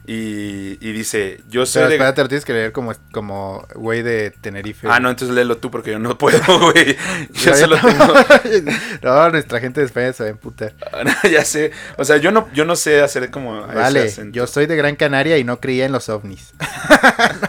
[0.05, 1.95] Y, y dice, yo soy Pero de...
[1.95, 4.87] espérate, lo tienes que leer como, como güey de Tenerife.
[4.89, 6.97] Ah, no, entonces léelo tú porque yo no puedo, güey.
[7.31, 8.13] Yo solo tengo...
[9.01, 10.73] no, nuestra gente de España se va a emputar.
[11.31, 11.71] ya sé.
[11.97, 13.65] O sea, yo no, yo no sé hacer como...
[13.67, 16.53] Vale, yo soy de Gran Canaria y no creía en los ovnis.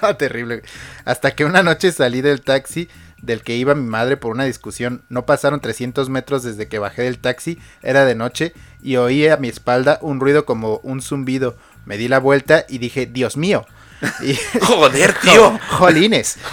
[0.02, 0.62] no, terrible.
[1.04, 2.88] Hasta que una noche salí del taxi
[3.24, 5.02] del que iba mi madre por una discusión.
[5.08, 9.36] No pasaron 300 metros desde que bajé del taxi, era de noche, y oí a
[9.36, 11.56] mi espalda un ruido como un zumbido.
[11.86, 13.66] Me di la vuelta y dije, Dios mío.
[14.22, 15.58] Y, Joder, tío.
[15.70, 16.38] Jolines.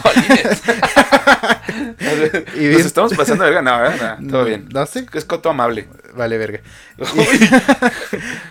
[2.56, 3.62] Y Nos estamos pasando de verga.
[3.62, 4.20] No, ¿verdad?
[4.20, 4.68] No, todo bien.
[4.72, 5.06] no sé.
[5.14, 5.88] Es coto amable.
[6.14, 6.60] Vale, verga.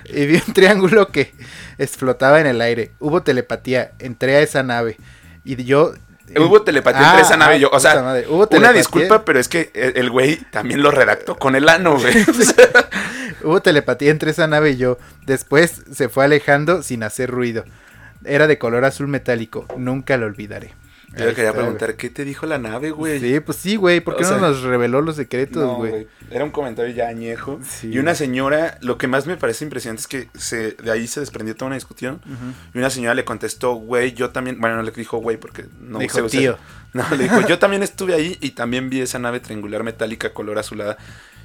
[0.04, 1.32] y vi un triángulo que
[1.78, 2.92] explotaba en el aire.
[2.98, 3.92] Hubo telepatía.
[3.98, 4.96] Entré a esa nave.
[5.44, 5.92] Y yo.
[6.36, 7.70] Hubo telepatía Ah, entre esa nave ah, y yo.
[7.72, 8.26] O sea, madre.
[8.28, 11.98] Hubo una disculpa, pero es que el el güey también lo redactó con el ano,
[11.98, 12.22] güey.
[12.22, 12.88] O sea,
[13.44, 14.98] Hubo telepatía entre esa nave y yo.
[15.26, 17.64] Después se fue alejando sin hacer ruido.
[18.24, 19.66] Era de color azul metálico.
[19.76, 20.74] Nunca lo olvidaré.
[21.16, 23.18] yo le quería preguntar, ¿qué te dijo la nave, güey.
[23.18, 24.00] Sí, pues sí, güey.
[24.00, 26.06] ¿Por qué O no sea, nos reveló los secretos, No, güey?
[26.30, 27.58] Era un comentario ya añejo.
[27.66, 31.06] Sí, y una señora, lo que más me parece impresionante es que se, de ahí
[31.08, 32.20] se desprendió toda una discusión.
[32.74, 34.60] Y una señora le contestó, güey, yo también.
[34.60, 36.58] Bueno, no le dijo güey porque no Dijo sé usar- tío.
[36.92, 40.58] No, le dijo, yo también estuve ahí y también vi esa nave triangular metálica color
[40.58, 40.96] azulada.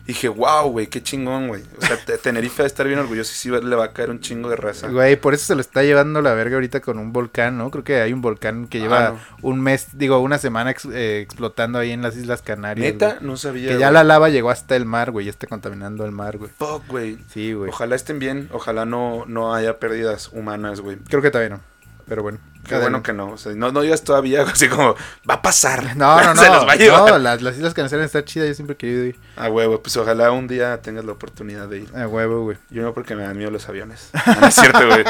[0.07, 1.63] Y dije, wow, güey, qué chingón, güey.
[1.79, 4.11] O sea, te- Tenerife va a estar bien orgulloso y sí le va a caer
[4.11, 4.87] un chingo de raza.
[4.87, 7.71] Güey, por eso se lo está llevando la verga ahorita con un volcán, ¿no?
[7.71, 9.19] Creo que hay un volcán que lleva Ah, no.
[9.49, 12.85] un mes, digo, una semana ex- eh, explotando ahí en las Islas Canarias.
[12.93, 13.69] Neta, no sabía.
[13.71, 16.51] Que ya la lava llegó hasta el mar, güey, ya está contaminando el mar, güey.
[16.55, 17.17] Fuck, güey.
[17.33, 17.71] Sí, güey.
[17.71, 20.97] Ojalá estén bien, ojalá no, no haya pérdidas humanas, güey.
[20.97, 21.61] Creo que todavía no,
[22.07, 22.37] pero bueno.
[22.67, 23.31] Qué bueno que no.
[23.31, 24.95] O sea, no, no digas todavía así como,
[25.29, 25.95] va a pasar.
[25.95, 26.41] No, no, no.
[26.41, 27.11] Se los va a llevar.
[27.11, 29.19] No, las, las Islas Canarias están chidas, yo siempre he querido ir.
[29.35, 31.95] A huevo, pues ojalá un día tengas la oportunidad de ir.
[31.95, 32.57] A huevo, güey.
[32.69, 34.09] Yo no porque me dan miedo los aviones.
[34.25, 35.05] No, es cierto, güey.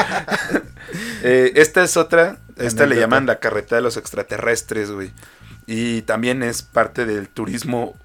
[1.23, 2.37] Eh, esta es otra.
[2.57, 5.11] Esta le llaman la carreta de los extraterrestres, güey.
[5.67, 7.95] Y también es parte del turismo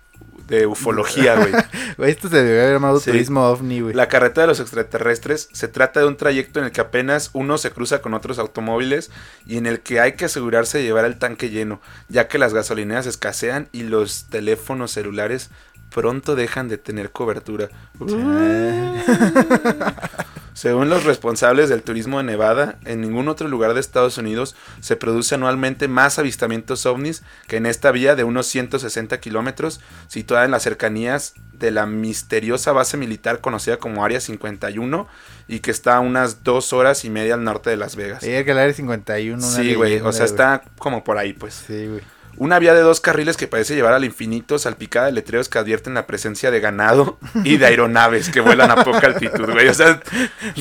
[0.51, 1.53] de ufología, güey.
[1.97, 3.11] Güey, esto se debe haber llamado Sí.
[3.11, 3.95] turismo ovni, güey.
[3.95, 7.59] La carreta de los extraterrestres se trata de un trayecto en el que apenas uno
[7.59, 9.11] se cruza con otros automóviles
[9.47, 12.55] y en el que hay que asegurarse de llevar el tanque lleno, ya que las
[12.55, 15.51] gasolineras escasean y los teléfonos celulares
[15.91, 17.69] pronto dejan de tener cobertura.
[20.55, 24.97] Según los responsables del turismo de Nevada, en ningún otro lugar de Estados Unidos se
[24.97, 30.51] produce anualmente más avistamientos ovnis que en esta vía de unos 160 kilómetros, situada en
[30.51, 35.07] las cercanías de la misteriosa base militar conocida como Área 51
[35.47, 38.21] y que está a unas dos horas y media al norte de Las Vegas.
[38.21, 39.37] Que el área 51.
[39.37, 41.55] una Sí, güey, o sea, está como por ahí, pues.
[41.67, 42.03] Sí, güey.
[42.37, 45.95] Una vía de dos carriles que parece llevar al infinito, salpicada de letreros que advierten
[45.95, 49.69] la presencia de ganado y de aeronaves que vuelan a poca altitud, güey.
[49.69, 50.01] O sea,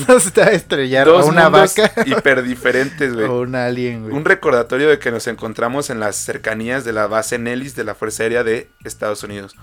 [0.08, 3.26] No se te va a estrellar dos o una vaca hiper diferentes, güey.
[3.28, 4.14] o un alien, güey.
[4.14, 7.94] Un recordatorio de que nos encontramos en las cercanías de la base Nellis de la
[7.94, 9.56] Fuerza Aérea de Estados Unidos.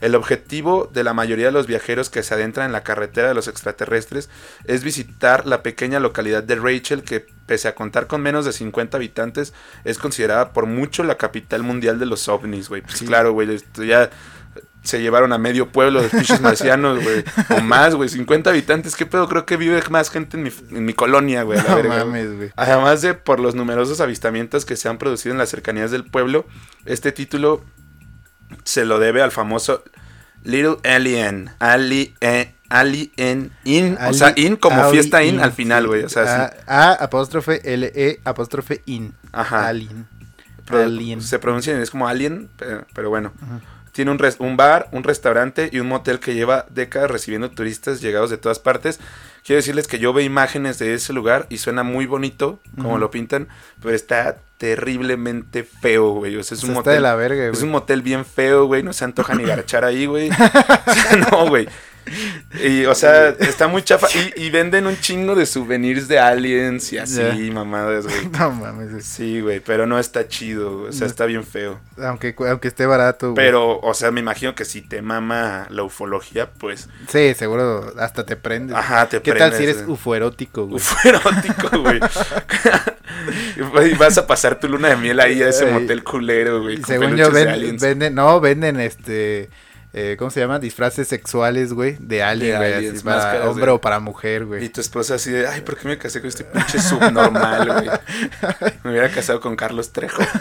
[0.00, 3.34] El objetivo de la mayoría de los viajeros que se adentran en la carretera de
[3.34, 4.28] los extraterrestres
[4.64, 8.96] es visitar la pequeña localidad de Rachel que, pese a contar con menos de 50
[8.96, 9.54] habitantes,
[9.84, 12.82] es considerada por mucho la capital mundial de los ovnis, güey.
[12.82, 13.06] Pues Sí.
[13.06, 14.10] claro, güey, esto ya
[14.82, 17.24] se llevaron a medio pueblo de pinches marcianos, güey.
[17.56, 18.96] O más, güey, 50 habitantes.
[18.96, 19.28] ¿Qué pedo?
[19.28, 21.58] Creo que vive más gente en mi, en mi colonia, güey.
[21.66, 22.50] No verga, mames, güey.
[22.56, 26.44] Además de por los numerosos avistamientos que se han producido en las cercanías del pueblo,
[26.84, 27.64] este título
[28.64, 29.82] se lo debe al famoso
[30.44, 31.50] Little Alien.
[31.58, 33.96] Ali, eh, Alien In.
[34.00, 35.88] o sea, In como Ali fiesta In in, al final, sí.
[35.88, 36.04] güey.
[36.04, 36.56] O sea, A, sí.
[36.66, 39.14] A apóstrofe L E apóstrofe in.
[39.32, 39.68] Ajá.
[39.68, 40.06] Alien.
[40.64, 41.20] Pro- Alien.
[41.22, 43.32] Se pronuncia es como Alien, pero, pero bueno.
[43.40, 43.60] Ujú.
[43.94, 48.00] Tiene un, res- un bar, un restaurante y un motel que lleva décadas recibiendo turistas
[48.02, 49.00] llegados de todas partes.
[49.44, 53.10] Quiero decirles que yo veo imágenes de ese lugar y suena muy bonito, como lo
[53.10, 53.48] pintan,
[53.80, 56.36] pero está terriblemente feo, güey.
[56.36, 56.94] O sea, es O un sea, motel.
[56.94, 57.62] de la verga, Es güey.
[57.64, 58.82] un motel bien feo, güey.
[58.82, 60.30] No se antoja ni garchar ahí, güey.
[60.30, 60.34] O
[60.92, 61.68] sea, no, güey.
[62.62, 64.08] Y, o sea, está muy chafa.
[64.36, 67.20] Y, y venden un chingo de souvenirs de aliens y así,
[67.52, 68.28] mamadas, güey.
[68.38, 69.02] No mames, güey.
[69.02, 71.80] Sí, güey, pero no está chido, güey, o sea, está bien feo.
[71.98, 73.36] aunque, aunque esté barato, güey.
[73.46, 78.24] Pero, o sea, me imagino que si te mama la ufología, pues, Sí, seguro hasta
[78.26, 78.76] te prendes.
[78.76, 79.92] ajá, te ¿Qué tal prendes, si eres güey.
[79.94, 80.76] ufoerótico, güey?
[80.76, 82.00] Ufo erótico, güey.
[83.56, 86.82] Y vas a pasar tu luna de miel ahí a ese motel culero, güey.
[86.84, 89.48] Según yo, ven- venden, no, venden este,
[89.96, 90.58] eh, ¿cómo se llama?
[90.58, 94.68] Disfraces sexuales, güey, de alien, güey, así para máscaras hombre o para mujer, Y güey.
[94.68, 97.88] tu esposa así de, ay, ¿por qué me casé con este pinche subnormal, güey?
[98.84, 100.22] Me hubiera casado con Carlos Trejo.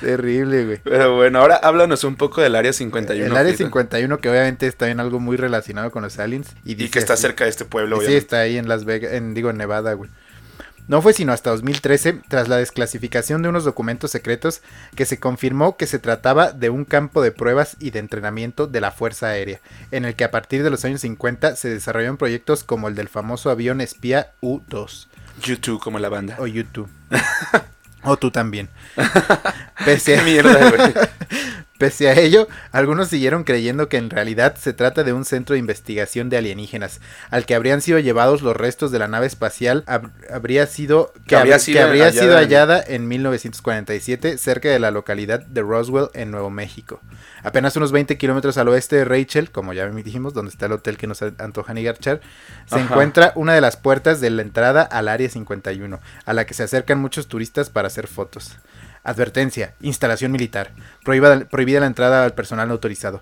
[0.00, 0.80] Terrible, güey.
[0.84, 3.26] Pero bueno, ahora háblanos un poco del Área 51.
[3.26, 3.66] El área Frida.
[3.66, 7.14] 51 que obviamente está en algo muy relacionado con los aliens y, Y que está
[7.14, 7.22] así.
[7.22, 8.18] cerca de este pueblo, Sí, obviamente.
[8.18, 10.08] está ahí en Las Vegas, en, digo, en Nevada, güey.
[10.88, 14.62] No fue sino hasta 2013, tras la desclasificación de unos documentos secretos,
[14.96, 18.80] que se confirmó que se trataba de un campo de pruebas y de entrenamiento de
[18.80, 22.64] la Fuerza Aérea, en el que a partir de los años 50 se desarrollaron proyectos
[22.64, 25.08] como el del famoso avión espía U-2
[25.42, 26.36] YouTube como la banda.
[26.38, 26.86] o U-2.
[28.02, 28.68] o tú también.
[29.84, 31.10] Pese a, mierda.
[31.78, 35.60] Pese a ello, algunos siguieron creyendo que en realidad se trata de un centro de
[35.60, 40.10] investigación de alienígenas, al que habrían sido llevados los restos de la nave espacial, hab-
[40.28, 44.68] habría sido que, Que habría sido que habría hallada sido en- hallada en 1947 cerca
[44.70, 47.00] de la localidad de Roswell en Nuevo México.
[47.44, 50.96] Apenas unos 20 kilómetros al oeste de Rachel, como ya dijimos, donde está el hotel
[50.96, 52.20] que nos antoja ni garchar,
[52.66, 52.84] se Ajá.
[52.84, 56.64] encuentra una de las puertas de la entrada al área 51, a la que se
[56.64, 58.56] acercan muchos turistas para hacer fotos.
[59.08, 60.70] Advertencia, instalación militar.
[61.04, 63.20] Prohíba- prohibida la entrada al personal no autorizado.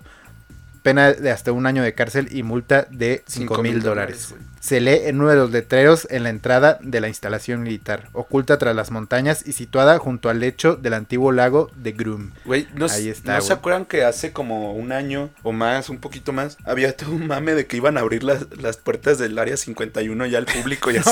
[0.83, 4.33] Pena de hasta un año de cárcel y multa de 5 mil dólares.
[4.67, 8.57] Se lee en uno de los letreros en la entrada de la instalación militar, oculta
[8.57, 12.31] tras las montañas y situada junto al lecho del antiguo lago de Groom.
[12.43, 15.99] Güey, ¿no, Ahí está, ¿no se acuerdan que hace como un año o más, un
[15.99, 19.39] poquito más, había todo un mame de que iban a abrir las, las puertas del
[19.39, 21.11] área 51 ya al público y así?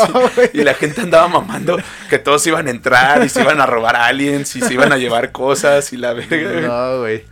[0.51, 1.77] y la gente andaba mamando
[2.09, 4.97] que todos iban a entrar y se iban a robar aliens y se iban a
[4.97, 6.59] llevar cosas y la verga.
[6.59, 7.23] No, güey.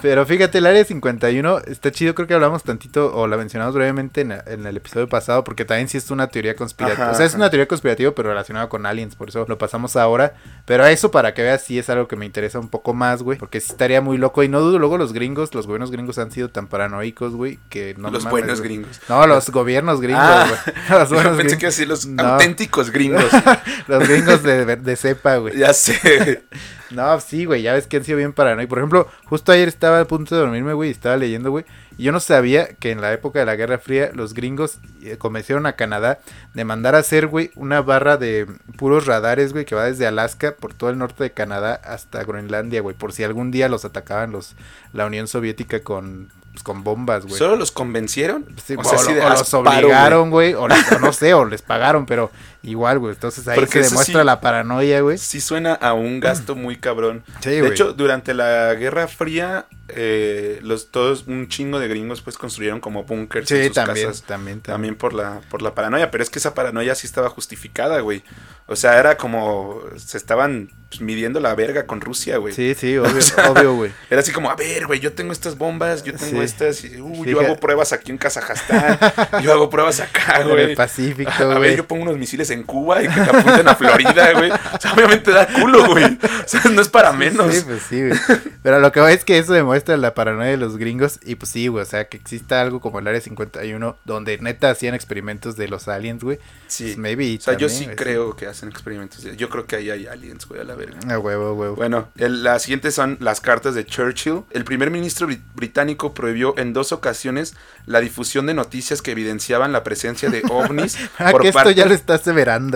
[0.00, 2.14] Pero fíjate, el área 51 está chido.
[2.14, 5.88] Creo que hablamos tantito o la mencionamos brevemente en, en el episodio pasado, porque también
[5.88, 7.06] sí es una teoría conspirativa.
[7.06, 9.16] Ajá, o sea, es una teoría conspirativa, pero relacionada con aliens.
[9.16, 10.34] Por eso lo pasamos ahora.
[10.64, 13.24] Pero a eso, para que veas, sí es algo que me interesa un poco más,
[13.24, 13.36] güey.
[13.36, 14.44] Porque sí estaría muy loco.
[14.44, 17.96] Y no dudo, luego los gringos, los gobiernos gringos han sido tan paranoicos, güey, que
[17.98, 18.68] no Los mames, buenos güey.
[18.76, 19.00] gringos.
[19.08, 20.76] No, los gobiernos gringos, Ah, güey.
[21.00, 21.74] Los Yo buenos pensé que gringos.
[21.74, 22.22] así los No.
[22.22, 23.24] auténticos gringos.
[23.88, 25.58] Los gringos de, de cepa, güey.
[25.58, 26.44] ya sé.
[26.90, 28.68] No, sí, güey, ya ves que han sido bien paranoicos.
[28.68, 31.64] Por ejemplo, justo ayer estaba a punto de dormirme, güey, y estaba leyendo, güey.
[31.96, 35.16] Y yo no sabía que en la época de la Guerra Fría los gringos eh,
[35.18, 36.18] convencieron a Canadá
[36.54, 40.56] de mandar a hacer, güey, una barra de puros radares, güey, que va desde Alaska
[40.58, 44.32] por todo el norte de Canadá hasta Groenlandia, güey, por si algún día los atacaban
[44.32, 44.54] los
[44.92, 47.38] la Unión Soviética con, pues, con bombas, güey.
[47.38, 48.46] ¿Solo los convencieron?
[48.64, 50.68] Sí, o sea, o los obligaron, güey, o, o
[51.00, 52.30] no sé, o les pagaron, pero
[52.62, 53.14] igual, güey.
[53.14, 55.18] Entonces ahí Porque se demuestra sí- la paranoia, güey.
[55.18, 57.24] Sí suena a un gasto muy cabrón.
[57.40, 57.72] Sí, de güey.
[57.72, 63.02] hecho, durante la Guerra Fría, eh, los todos un chingo de gringos pues construyeron como
[63.04, 64.22] bunkers en Sí, sus también, casas.
[64.22, 64.74] también, también.
[64.80, 68.22] También por la, por la paranoia, pero es que esa paranoia sí estaba justificada, güey.
[68.66, 72.54] O sea, era como se estaban pues, midiendo la verga con Rusia, güey.
[72.54, 73.90] Sí, sí, obvio, O sea, obvio, güey.
[74.10, 76.44] Era así como, a ver, güey, yo tengo estas bombas, yo tengo Sí.
[76.44, 78.96] estas, y, uh, yo hago pruebas aquí en Kazajstán,
[79.42, 80.74] yo hago pruebas acá, En el güey.
[80.76, 81.76] Pacífico, A ver, güey.
[81.76, 84.50] yo pongo unos misiles en Cuba y que te apunten a Florida, güey.
[84.50, 86.04] O sea, obviamente da culo, güey.
[86.04, 87.54] O sea, no es para menos.
[87.54, 88.18] Sí, pues sí, güey.
[88.62, 91.18] Pero lo que va es que eso demuestra la paranoia de los gringos.
[91.24, 91.82] Y pues sí, güey.
[91.82, 95.88] O sea, que exista algo como el Área 51 donde neta hacían experimentos de los
[95.88, 96.38] aliens, güey.
[96.66, 96.84] Sí.
[96.84, 97.36] Pues maybe.
[97.38, 99.22] O sea, yo sí güey, creo que hacen experimentos.
[99.36, 100.98] Yo creo que ahí hay aliens, güey, a la verga.
[101.12, 101.76] A huevo, huevo.
[101.76, 104.42] Bueno, el- las siguientes son las cartas de Churchill.
[104.50, 107.54] El primer ministro bri- británico prohibió en dos ocasiones
[107.86, 111.94] la difusión de noticias que evidenciaban la presencia de ovnis ah, que esto ya lo
[111.94, 112.14] está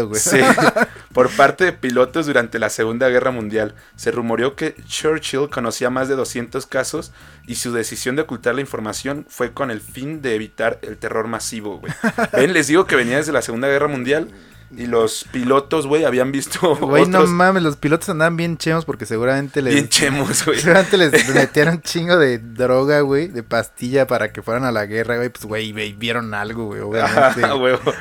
[0.06, 0.20] güey.
[0.20, 0.40] Sí,
[1.12, 3.74] por parte de pilotos durante la Segunda Guerra Mundial.
[3.96, 7.12] Se rumoreó que Churchill conocía más de 200 casos
[7.46, 11.28] y su decisión de ocultar la información fue con el fin de evitar el terror
[11.28, 11.92] masivo, güey.
[12.32, 14.28] Ven, les digo que venía desde la Segunda Guerra Mundial
[14.76, 19.06] y los pilotos, güey, habían visto Güey, no mames, los pilotos andaban bien chemos porque
[19.06, 19.74] seguramente les...
[19.74, 20.58] bien chemos, güey.
[20.58, 25.16] Seguramente les metieron chingo de droga, güey, de pastilla para que fueran a la guerra,
[25.16, 25.28] güey.
[25.28, 27.44] Pues, güey, vieron algo, güey, obviamente.
[27.44, 27.92] Huevo.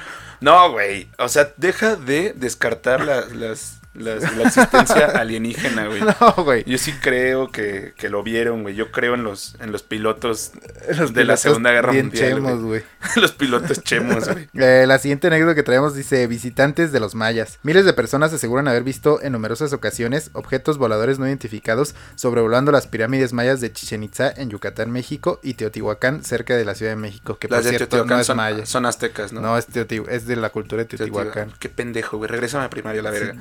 [0.41, 1.09] No, güey.
[1.17, 6.01] O sea, deja de descartar la- las la, la existencia alienígena, güey.
[6.01, 6.63] No, güey.
[6.65, 8.75] Yo sí creo que, que lo vieron, güey.
[8.75, 10.51] Yo creo en los, en los pilotos
[10.97, 12.33] Los de la Segunda Guerra bien Mundial.
[12.35, 12.83] chemos, güey.
[13.15, 14.47] los pilotos chemos, güey.
[14.63, 17.59] Eh, la siguiente anécdota que traemos dice visitantes de los mayas.
[17.63, 22.87] Miles de personas aseguran haber visto en numerosas ocasiones objetos voladores no identificados sobrevolando las
[22.87, 26.95] pirámides mayas de Chichen Itza en Yucatán, México y Teotihuacán cerca de la Ciudad de
[26.97, 28.65] México, que Las por de cierto Teotihuacán no es son, maya.
[28.65, 29.41] son aztecas, ¿no?
[29.41, 29.67] No, es,
[30.09, 31.53] es de la cultura de Teotihuacán.
[31.59, 32.29] Qué pendejo, güey.
[32.29, 33.33] Regrésame a primaria, la verga.
[33.33, 33.39] Sí.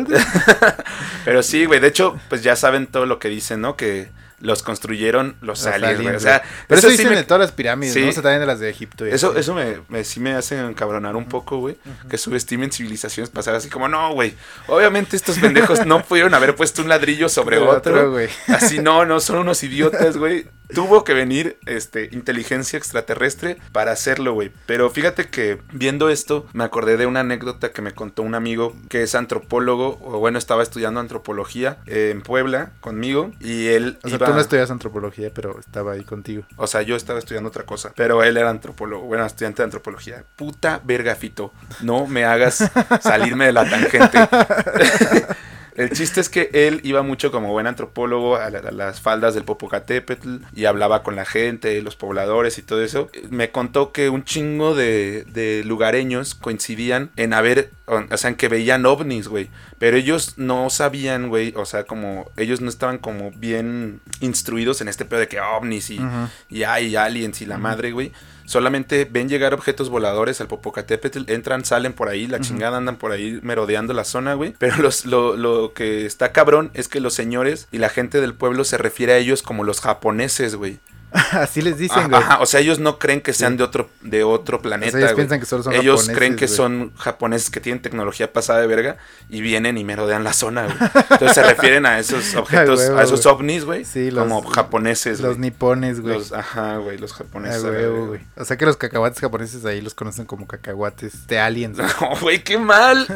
[1.24, 1.80] Pero sí, güey.
[1.80, 3.76] De hecho, pues ya saben todo lo que dicen, ¿no?
[3.76, 6.16] Que los construyeron los, Los aliens, güey.
[6.16, 6.42] O sea.
[6.66, 8.02] Pero eso, sí dicen me- de todas las pirámides, Sí.
[8.02, 8.08] ¿no?
[8.08, 9.06] O sea, también de las de Egipto.
[9.06, 9.38] y Eso, así.
[9.40, 11.76] eso me, me- sí me hace encabronar un poco, güey.
[12.10, 13.62] Que subestimen civilizaciones pasadas.
[13.62, 14.34] Así como, no, güey.
[14.66, 17.76] Obviamente estos pendejos no pudieron haber puesto un ladrillo sobre otro.
[17.94, 18.28] otro, güey.
[18.48, 20.46] Así no, no, son unos idiotas, güey.
[20.74, 24.52] Tuvo que venir este, inteligencia extraterrestre para hacerlo, güey.
[24.66, 28.74] Pero fíjate que viendo esto, me acordé de una anécdota que me contó un amigo
[28.88, 33.32] que es antropólogo, o bueno, estaba estudiando antropología eh, en Puebla conmigo.
[33.40, 36.44] Y él O sea, tú no estudias antropología, pero estaba ahí contigo.
[36.56, 37.92] o sea, yo estaba estudiando otra cosa.
[37.96, 40.24] Pero él era antropólogo, bueno, estudiante de antropología.
[40.36, 41.52] Puta verga, Fito.
[41.80, 44.18] No me hagas salirme de la tangente.
[45.74, 49.34] El chiste es que él iba mucho como buen antropólogo a, la- a las faldas
[49.34, 53.10] del Popocatépetl y hablaba con la gente, los pobladores y todo eso.
[53.30, 58.48] Me contó que un chingo de, de lugareños coincidían en haber, o sea, en que
[58.48, 59.48] veían ovnis, güey.
[59.78, 64.88] Pero ellos no sabían, güey, o sea, como ellos no estaban como bien instruidos en
[64.88, 66.28] este pedo de que ovnis y, Ujú.
[66.50, 68.12] y hay aliens y la madre, güey.
[68.44, 73.12] Solamente ven llegar objetos voladores al Popocatépetl, entran, salen por ahí, la chingada andan por
[73.12, 74.54] ahí merodeando la zona, güey.
[74.58, 78.34] Pero los, lo, lo que está cabrón es que los señores y la gente del
[78.34, 80.78] pueblo se refiere a ellos como los japoneses, güey.
[81.32, 82.22] Así les dicen, güey.
[82.22, 83.58] ajá, o sea, ellos no creen que sean Sí.
[83.58, 85.16] de otro, de otro O planeta, sea, ellos güey.
[85.26, 86.56] piensan que solo son Ellos japoneses, creen que güey.
[86.56, 88.96] son japoneses que tienen tecnología pasada de verga
[89.28, 90.76] y vienen y merodean la zona, güey.
[91.10, 95.20] Entonces se refieren a esos objetos, huevo, a esos ovnis, güey, Sí, los- como japoneses,
[95.20, 96.14] Los nipones, güey.
[96.18, 97.62] Los, ajá, güey, los japoneses.
[97.62, 98.20] a la huevo, verga, güey.
[98.36, 101.76] O sea que los cacahuates japoneses ahí los conocen como cacahuates de aliens.
[101.78, 101.88] güey.
[102.00, 103.06] No, güey, qué mal.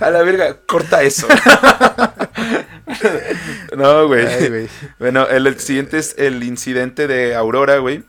[0.00, 1.26] A la verga, corta eso.
[3.76, 4.26] no, güey.
[4.26, 4.68] Ay, güey.
[4.98, 8.04] Bueno, el, el siguiente es el incidente de Aurora, güey.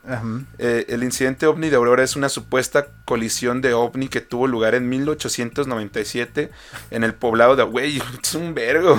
[0.59, 4.75] Eh, el incidente ovni de Aurora es una supuesta colisión de ovni que tuvo lugar
[4.75, 6.49] en 1897
[6.91, 7.63] en el poblado de...
[7.63, 8.97] Güey, es un vergo.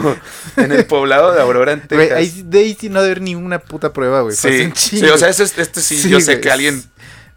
[0.56, 1.96] En el poblado de Aurora, en Texas.
[1.96, 4.34] Güey, ahí, de ahí sí no debe haber ninguna puta prueba, güey.
[4.36, 6.40] Sí, sí, o sea, eso es- este sí, Sí, yo sé güey.
[6.40, 6.82] que alguien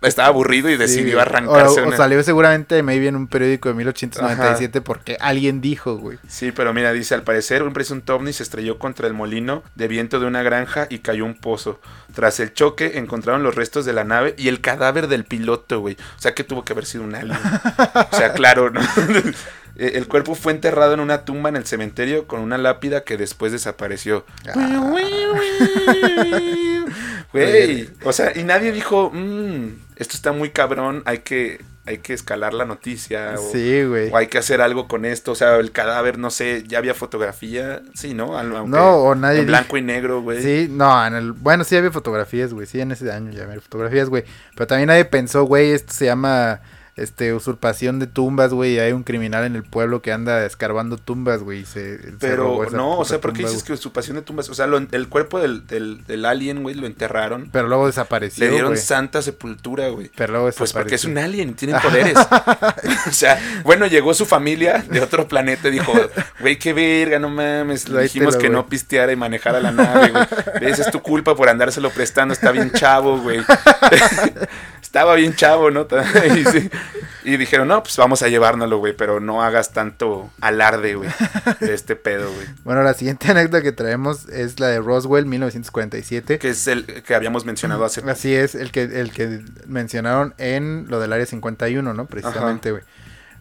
[0.05, 3.75] estaba aburrido y decidió arrancarse O, o una- salió seguramente maybe en un periódico de
[3.75, 6.17] 1897 porque alguien dijo, güey.
[6.27, 9.87] Sí, pero mira, dice, al parecer un presunto ovni se estrelló contra el molino de
[9.87, 11.79] viento de una granja y cayó un pozo.
[12.13, 15.95] Tras el choque encontraron los restos de la nave y el cadáver del piloto, güey.
[16.17, 17.37] O sea que tuvo que haber sido un alien.
[18.11, 18.81] O sea, claro, ¿no?
[19.77, 23.17] Eh, El cuerpo fue enterrado en una tumba en el cementerio con una lápida que
[23.17, 24.25] después desapareció.
[24.55, 24.93] Ah.
[27.33, 32.13] Güey, o sea, y nadie dijo, "Mm, esto está muy cabrón, hay que, hay que
[32.13, 33.35] escalar la noticia.
[33.37, 34.09] O, Sí, güey.
[34.11, 35.31] o hay que hacer algo con esto.
[35.31, 37.81] O sea, el cadáver, no sé, ya había fotografía.
[37.93, 38.37] Sí, ¿no?
[38.37, 40.41] Aunque No, o nadie En blanco y negro, güey.
[40.41, 43.61] Sí, no, en el, bueno, sí había fotografías, güey, sí, en ese año ya había
[43.61, 44.23] fotografías, güey,
[44.55, 46.61] pero también nadie pensó, güey, esto se llama,
[46.95, 51.41] este, usurpación de tumbas, güey, hay un criminal en el pueblo que anda escarbando tumbas,
[51.43, 54.47] güey, se, Pero no, o sea, ¿por qué dices que su pasión de tumbas?
[54.49, 57.49] O sea, lo- el cuerpo del, del, del alien, güey, lo enterraron.
[57.51, 60.09] Pero luego desapareció, Le dieron santa sepultura, güey.
[60.15, 61.09] pero luego Pues porque es desapareció.
[61.11, 62.15] un alien, tiene poderes.
[63.07, 65.91] o sea, bueno, llegó su familia de otro planeta y dijo,
[66.39, 67.89] güey, qué verga, no mames.
[67.89, 70.25] Le Ahí dijimos que no pisteara y manejara la nave, güey.
[70.61, 73.41] Ves, es tu culpa por andárselo prestando, está bien chavo, güey.
[74.95, 75.85] Estaba bien chavo, ¿no?
[76.37, 76.69] y, sí.
[77.25, 81.09] Y dijeron, no, pues vamos a llevárnoslo, güey, pero no hagas tanto alarde, güey,
[81.59, 82.47] de este pedo, güey.
[82.63, 86.39] Bueno, la siguiente anécdota que traemos es la de Roswell, 1947.
[86.39, 90.85] Que es el que habíamos mencionado hace Así es, el que, el que mencionaron en
[90.87, 92.05] lo del Área 51, ¿no?
[92.05, 92.83] Precisamente, güey.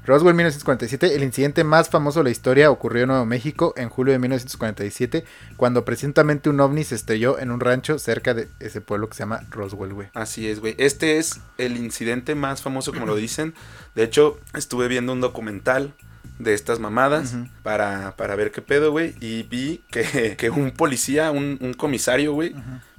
[0.06, 4.12] Roswell 1947, el incidente más famoso de la historia ocurrió en Nuevo México en julio
[4.12, 5.24] de 1947,
[5.56, 9.22] cuando presuntamente un ovni se estrelló en un rancho cerca de ese pueblo que se
[9.22, 10.08] llama Roswell, güey.
[10.12, 10.74] Así es, güey.
[10.76, 13.54] Este es el incidente más famoso, como lo dicen.
[13.94, 15.94] De hecho, estuve viendo un documental
[16.38, 19.14] de estas mamadas para, para ver qué pedo, güey.
[19.20, 22.54] Y vi que, que un policía, un, un comisario, güey,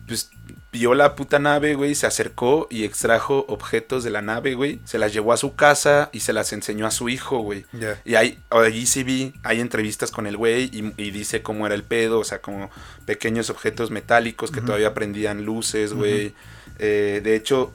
[0.07, 0.31] pues
[0.75, 4.81] vio la puta nave, güey, se acercó y extrajo objetos de la nave, güey.
[4.83, 7.65] Se las llevó a su casa y se las enseñó a su hijo, güey.
[8.03, 11.75] Y ahí, allí sí vi, hay entrevistas con el güey y, y dice cómo era
[11.75, 12.69] el pedo, o sea, como
[13.05, 16.33] pequeños objetos metálicos que todavía prendían luces, güey.
[16.77, 17.73] Eh, de hecho,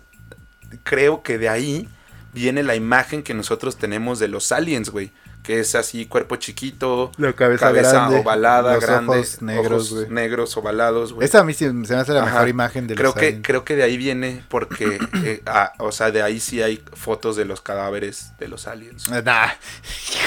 [0.82, 1.88] creo que de ahí
[2.34, 5.10] viene la imagen que nosotros tenemos de los aliens, güey.
[5.42, 10.08] Que es así, cuerpo chiquito, La cabeza, cabeza grande, ovalada, los grande, ojos negros, ojos
[10.10, 11.24] negros, ovalados, güey.
[11.26, 12.32] Esa a mí se me hace la Ajá.
[12.32, 13.46] mejor imagen de Creo los que, aliens.
[13.46, 17.36] creo que de ahí viene porque, eh, ah, o sea, de ahí sí hay fotos
[17.36, 19.06] de los cadáveres de los aliens.
[19.10, 19.48] Ah, nah.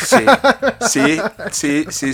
[0.03, 0.25] Sí,
[0.81, 1.21] sí,
[1.51, 2.13] sí,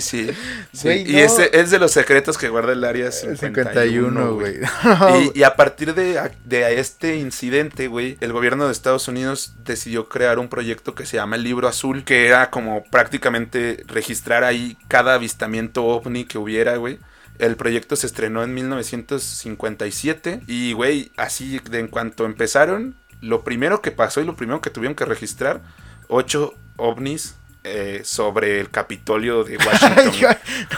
[0.72, 0.88] sí.
[1.06, 1.18] Y no.
[1.18, 4.58] ese es de los secretos que guarda el área 51, 51, güey.
[4.58, 5.32] güey.
[5.34, 10.08] Y, y a partir de, de este incidente, güey, el gobierno de Estados Unidos decidió
[10.08, 14.76] crear un proyecto que se llama el Libro Azul, que era como prácticamente registrar ahí
[14.88, 16.98] cada avistamiento ovni que hubiera, güey.
[17.38, 23.80] El proyecto se estrenó en 1957 y, güey, así de en cuanto empezaron, lo primero
[23.80, 25.62] que pasó y lo primero que tuvieron que registrar,
[26.08, 30.12] ocho ovnis eh, sobre el Capitolio de Washington.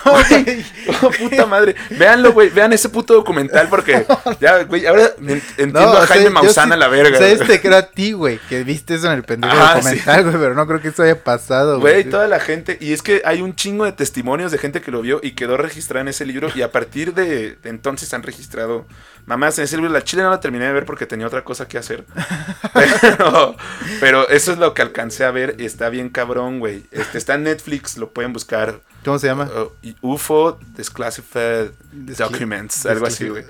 [0.05, 0.64] no, güey.
[1.03, 1.76] Oh, puta madre.
[1.91, 2.49] Véanlo, güey.
[2.51, 4.05] Vean ese puto documental porque
[4.41, 7.18] ya, güey, ahora entiendo No, a o sea, Jaime Maussan a sí- la verga.
[7.18, 7.37] ¿Sabes?
[7.39, 7.49] güey.
[7.49, 10.55] Te creo a ti, güey, que viste eso en el pendejo Ah, documental, güey, pero
[10.55, 12.11] no creo que eso haya pasado, Güey, güey.
[12.11, 12.78] toda la gente.
[12.80, 15.57] Y es que hay un chingo de testimonios de gente que lo vio y quedó
[15.57, 16.49] registrada en ese libro.
[16.55, 18.87] Y a partir de, de entonces han registrado
[19.26, 19.90] mamás en ese libro.
[19.92, 22.04] La chile no la terminé de ver porque tenía otra cosa que hacer.
[23.00, 23.56] Pero,
[24.00, 25.56] pero eso es lo que alcancé a ver.
[25.58, 26.84] Y está bien cabrón, güey.
[26.90, 28.80] Este, está en Netflix, lo pueden buscar.
[29.04, 29.48] ¿Cómo se llama?
[30.02, 33.44] Uh, UFO Desclassified Descli- Documents, algo así, güey.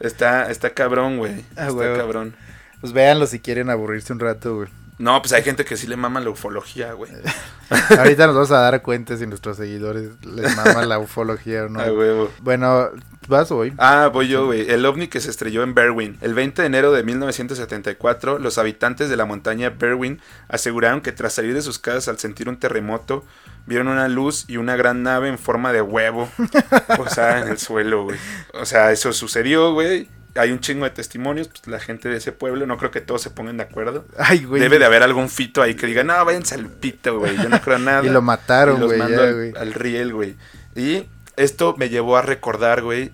[0.00, 1.44] Está, está cabrón, güey.
[1.56, 2.34] Ah, está cabrón.
[2.80, 4.68] Pues véanlo si quieren aburrirse un rato, güey.
[4.98, 7.10] No, pues hay gente que sí le mama la ufología, güey.
[7.98, 11.80] Ahorita nos vamos a dar cuenta si nuestros seguidores les mama la ufología o no.
[11.82, 12.30] A huevo.
[12.40, 12.90] Bueno,
[13.28, 13.72] ¿vas o voy?
[13.78, 14.70] Ah, voy yo, güey.
[14.70, 16.18] El ovni que se estrelló en Berwyn.
[16.20, 21.32] El 20 de enero de 1974, los habitantes de la montaña Berwyn aseguraron que tras
[21.34, 23.24] salir de sus casas al sentir un terremoto,
[23.66, 26.28] vieron una luz y una gran nave en forma de huevo
[26.96, 28.18] posada en el suelo, güey.
[28.52, 30.08] O sea, eso sucedió, güey.
[30.36, 33.22] Hay un chingo de testimonios, pues la gente de ese pueblo, no creo que todos
[33.22, 34.04] se pongan de acuerdo.
[34.18, 34.60] Ay, güey.
[34.60, 37.60] Debe de haber algún fito ahí que diga, no, váyanse al pito, güey, yo no
[37.60, 38.04] creo nada.
[38.04, 39.52] Y lo mataron, al, güey.
[39.56, 40.34] al riel, güey.
[40.74, 41.06] Y
[41.36, 43.10] esto me llevó a recordar, güey,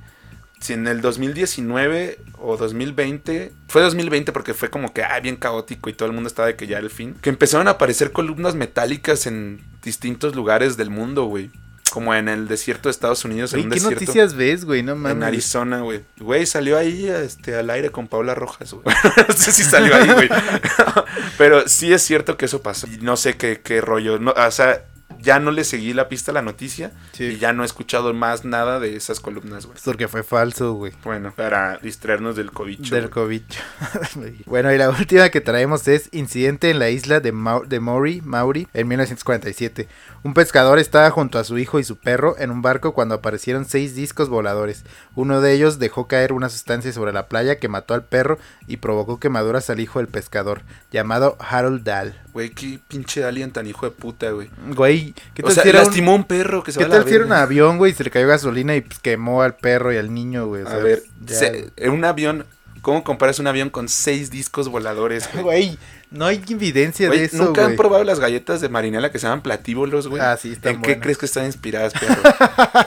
[0.61, 5.89] si en el 2019 o 2020, fue 2020 porque fue como que, ah, bien caótico
[5.89, 8.13] y todo el mundo estaba de que ya era el fin, que empezaron a aparecer
[8.13, 11.51] columnas metálicas en distintos lugares del mundo, güey.
[11.91, 14.01] Como en el desierto de Estados Unidos, en un ¿Qué desierto.
[14.01, 14.85] noticias ves, güey?
[14.85, 15.25] No En mames.
[15.27, 16.03] Arizona, güey.
[16.21, 18.85] Güey, salió ahí este, al aire con Paula Rojas, güey.
[19.29, 20.29] no sé si salió ahí, güey.
[21.39, 22.87] Pero sí es cierto que eso pasó.
[22.87, 24.21] Y no sé qué, qué rollo.
[24.21, 24.85] No, o sea,
[25.21, 26.93] ya no le seguí la pista a la noticia.
[27.13, 27.25] Sí.
[27.25, 29.79] Y ya no he escuchado más nada de esas columnas, güey.
[29.85, 30.93] Porque fue falso, güey.
[31.05, 32.95] Bueno, para distraernos del cobicho.
[32.95, 33.11] Del.
[33.11, 33.43] COVID.
[34.47, 38.21] bueno, y la última que traemos es incidente en la isla de, Mau- de Maury,
[38.23, 39.89] Maury en 1947.
[40.23, 43.65] Un pescador estaba junto a su hijo y su perro en un barco cuando aparecieron
[43.65, 44.85] seis discos voladores.
[45.15, 48.77] Uno de ellos dejó caer una sustancia sobre la playa que mató al perro y
[48.79, 52.15] provocó quemaduras al hijo del pescador, llamado Harold Dahl.
[52.33, 54.51] Güey, qué pinche alien tan hijo de puta, güey.
[54.75, 55.00] Güey,
[55.35, 56.99] ¿qué O tal sea, si era un, lastimó un perro que se ¿qué va a
[56.99, 57.93] la tal si era un avión, güey?
[57.93, 60.65] y Se le cayó gasolina y pues, quemó al perro y al niño, güey.
[60.67, 62.47] A ver, se- un avión,
[62.83, 65.45] ¿cómo comparas un avión con seis discos voladores, güey?
[65.45, 65.79] Güey,
[66.11, 69.43] no hay evidencia de eso, ¿Nunca han probado las galletas de Marinela que se llaman
[69.43, 70.21] platíbolos, güey?
[70.21, 72.21] Ah, sí, están ¿En qué crees que están inspiradas, perro?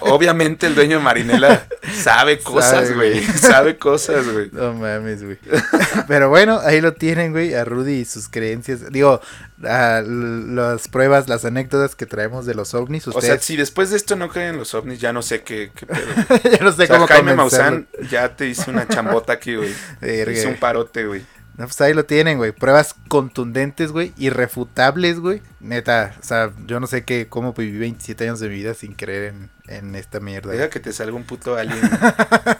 [0.13, 3.24] Obviamente el dueño de Marinela sabe cosas, güey.
[3.43, 4.49] Sabe cosas, güey.
[4.51, 5.38] No mames, güey.
[6.07, 8.91] Pero bueno, ahí lo tienen, güey, a Rudy y sus creencias.
[8.91, 9.21] Digo,
[9.63, 13.07] a las pruebas, las anécdotas que traemos de los ovnis.
[13.07, 15.43] O sea, Ustedes, si después de esto no creen en los ovnis, ya no sé
[15.43, 16.01] qué, qué pedo.
[16.43, 17.36] ya no sé O sea, cómo Jaime.
[17.36, 19.74] Maussan ya te hice una chambota aquí, güey.
[20.01, 21.24] Hice un parote, güey.
[21.58, 22.51] No, pues ahí lo tienen, güey.
[22.51, 25.41] Pruebas contundentes, güey, irrefutables, güey.
[25.60, 28.93] Neta, o sea, yo no sé qué, cómo viví 27 años de mi vida sin
[28.93, 30.51] creer en, en esta mierda.
[30.51, 31.80] Deja que te salga un puto alien.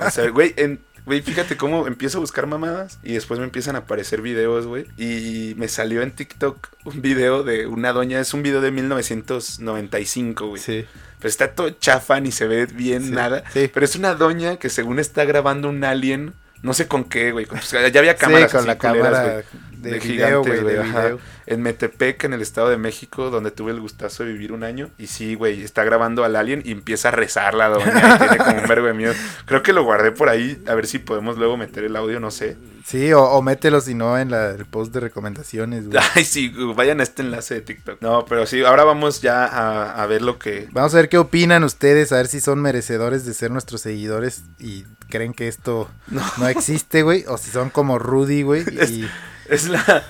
[0.06, 3.76] O sea, güey, en- güey, fíjate cómo empiezo a buscar mamadas y después me empiezan
[3.76, 4.86] a aparecer videos, güey.
[4.98, 10.48] Y me salió en TikTok un video de una doña, es un video de 1995,
[10.48, 10.62] güey.
[10.62, 10.86] Sí,
[11.20, 13.44] Pero está todo chafa, ni se ve bien Sí, nada.
[13.54, 13.70] sí.
[13.74, 16.34] Pero es una doña que según está grabando un alien,
[16.64, 17.46] no sé con qué, güey.
[17.46, 19.44] Pues, ya había cámaras sí, con la culeras, cámara
[19.74, 21.18] de, de video, gigantes, güey.
[21.46, 24.90] En Metepec, en el Estado de México, donde tuve el gustazo de vivir un año.
[24.98, 28.16] Y sí, güey, está grabando al alien y empieza a rezar la doña.
[28.16, 29.14] y tiene como un vergo de miedo.
[29.46, 32.32] Creo que lo guardé por ahí, a ver si podemos luego meter el audio, no
[32.32, 32.56] sé.
[32.86, 36.02] Sí, o, o mételo si no en la, el post de recomendaciones, güey.
[36.16, 38.02] Ay, sí, vayan a este enlace de TikTok.
[38.02, 40.70] No, pero sí, ahora vamos ya a, a ver lo que...
[40.72, 44.44] Vamos a ver qué opinan ustedes, a ver si son merecedores de ser nuestros seguidores
[44.60, 49.08] y creen que esto no, existe, güey, o si son como Rudy, güey, y
[49.48, 50.04] Es la,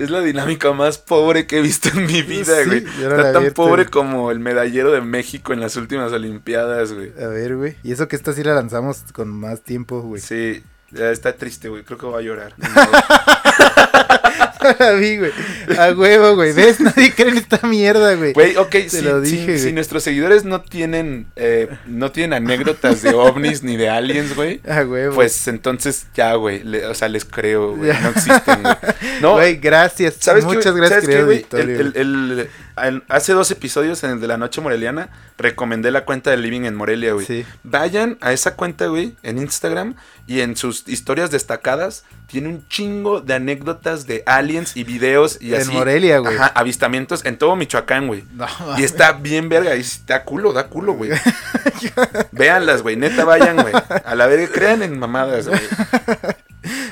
[0.00, 2.82] es la dinámica más pobre que he visto en mi vida, güey.
[2.82, 7.12] no Está tan pobre como el medallero de México en las últimas Olimpiadas, güey.
[7.22, 10.20] a ver, güey, y eso que esta sí la lanzamos con más tiempo, güey.
[10.20, 11.84] Sí, ya está triste, güey.
[11.84, 12.54] Creo que va a llorar.
[14.78, 15.30] la vi, güey.
[15.78, 16.52] A huevo, güey.
[16.52, 16.80] ¿Ves?
[16.80, 18.32] Nadie cree en esta mierda, güey.
[18.32, 19.72] Güey, ok, Te si, lo dije, si güey.
[19.74, 24.82] nuestros seguidores no tienen, eh, no tienen anécdotas de ovnis ni de aliens, güey, A
[24.84, 25.14] huevo.
[25.14, 28.74] pues entonces ya, güey, le- o sea, les creo, güey, no existen, güey.
[29.20, 30.14] No, Güey, gracias.
[30.20, 31.36] ¿Sabes qué, Muchas gracias, ¿Sabes qué, güey?
[31.38, 31.80] auditorio.
[31.80, 32.48] El- el- el-
[32.82, 36.62] el- hace dos episodios en el de la noche moreliana recomendé la cuenta de Living
[36.62, 37.26] en Morelia, güey.
[37.26, 37.44] Sí.
[37.64, 39.94] Vayan a esa cuenta, güey, en Instagram
[40.26, 45.54] y en sus historias destacadas tiene un chingo de anécdotas de aliens y videos y
[45.54, 45.72] En así.
[45.72, 46.36] Morelia, güey.
[46.36, 48.24] Ajá, avistamientos en todo Michoacán, güey.
[48.32, 48.46] No,
[48.78, 51.10] Y está bien verga, y da culo, da culo, güey.
[52.32, 53.74] Véanlas, güey, neta vayan, güey.
[54.04, 55.60] A la verga, crean en mamadas, güey.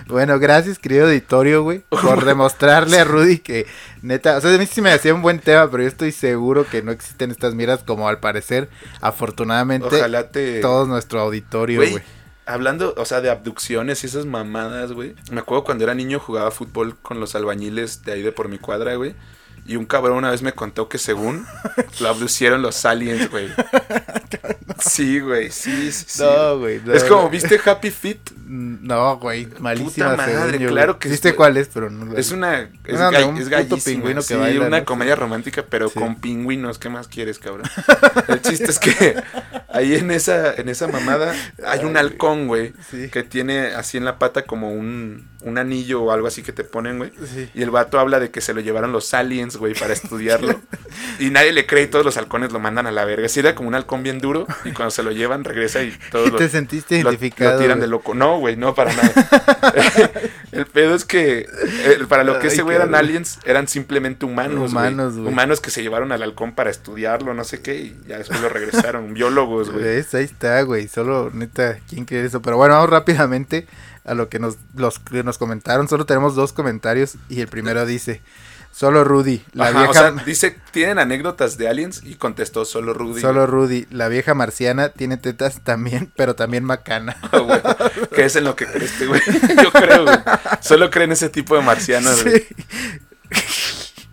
[0.07, 3.67] Bueno, gracias, querido auditorio, güey, por demostrarle a Rudy que,
[4.03, 6.65] neta, o sea, a mí sí me hacía un buen tema, pero yo estoy seguro
[6.65, 8.69] que no existen estas miras como al parecer,
[9.01, 10.61] afortunadamente, Ojalá te...
[10.61, 12.05] todo nuestro auditorio, Güey, güey.
[12.47, 15.15] Hablando, o sea, de abducciones y esas mamadas, güey.
[15.31, 18.59] Me acuerdo cuando era niño jugaba fútbol con los albañiles de ahí de por mi
[18.59, 19.15] cuadra, güey.
[19.67, 21.45] Y un cabrón una vez me contó que según
[22.01, 23.49] lo abducieron los aliens, güey.
[24.79, 26.23] Sí, güey, sí, sí.
[26.23, 26.81] No, güey.
[26.85, 27.31] no, es como.
[27.31, 28.19] ¿viste Happy Feet?
[28.49, 31.69] No, güey, malísima Puta madre, yo, claro que ¿Viste cuál es?
[31.75, 32.61] Pero no Es una.
[32.61, 33.39] Es, de gall- un
[33.79, 34.85] es pingüino que sí, baila, una ¿no?
[34.85, 35.99] comedia romántica, pero Sí.
[35.99, 36.79] con pingüinos.
[36.79, 37.69] ¿Qué más quieres, cabrón?
[38.29, 39.17] El chiste es que
[39.69, 41.35] ahí en esa, en esa mamada
[41.67, 42.73] hay un halcón, güey.
[42.91, 43.09] Sí.
[43.11, 46.63] Que tiene así en la pata como un, un anillo o algo así que te
[46.63, 47.11] ponen, güey.
[47.55, 50.61] Y el vato habla de que se lo llevaron los aliens, güey, para estudiarlo.
[51.19, 53.27] y nadie le cree y todos los halcones lo mandan a la verga.
[53.27, 54.47] Así era como un halcón bien duro.
[54.65, 57.55] Y cuando se lo llevan, regresa y todos Y te sentiste lo- identificado.
[57.55, 57.89] Lo, tiran güey.
[57.89, 58.15] de loco.
[58.15, 59.13] No, güey, no, para nada.
[60.53, 64.25] el pedo es que eh, para lo que Ay, ese güey eran aliens, eran simplemente
[64.27, 64.71] humanos.
[64.71, 65.29] Humanos, güey.
[65.29, 68.49] Humanos que se llevaron al halcón para estudiarlo, no sé qué, y ya después lo
[68.49, 69.15] regresaron.
[69.15, 69.85] biólogos, güey.
[69.87, 70.89] Ahí está, güey.
[70.89, 72.43] Solo, neta, ¿quién cree eso?
[72.43, 73.67] Pero bueno, vamos rápidamente
[74.05, 75.89] a lo que nos, los que nos comentaron.
[75.89, 78.23] Solo tenemos dos comentarios y el primero dice,
[78.77, 79.91] solo Rudy, la Ajá, vieja...
[79.91, 82.03] o sea, dice, ¿tienen anécdotas de aliens?
[82.05, 83.23] Y contestó solo Rudy.
[83.23, 87.17] Solo Rudy, la vieja marciana tiene tetas también, pero también macana.
[87.33, 87.61] Güey,
[88.15, 89.23] que es en lo que cree este güey.
[89.63, 90.19] Yo creo, güey.
[90.61, 92.47] Solo creen ese tipo de marcianos, güey.
[93.31, 94.05] Sí.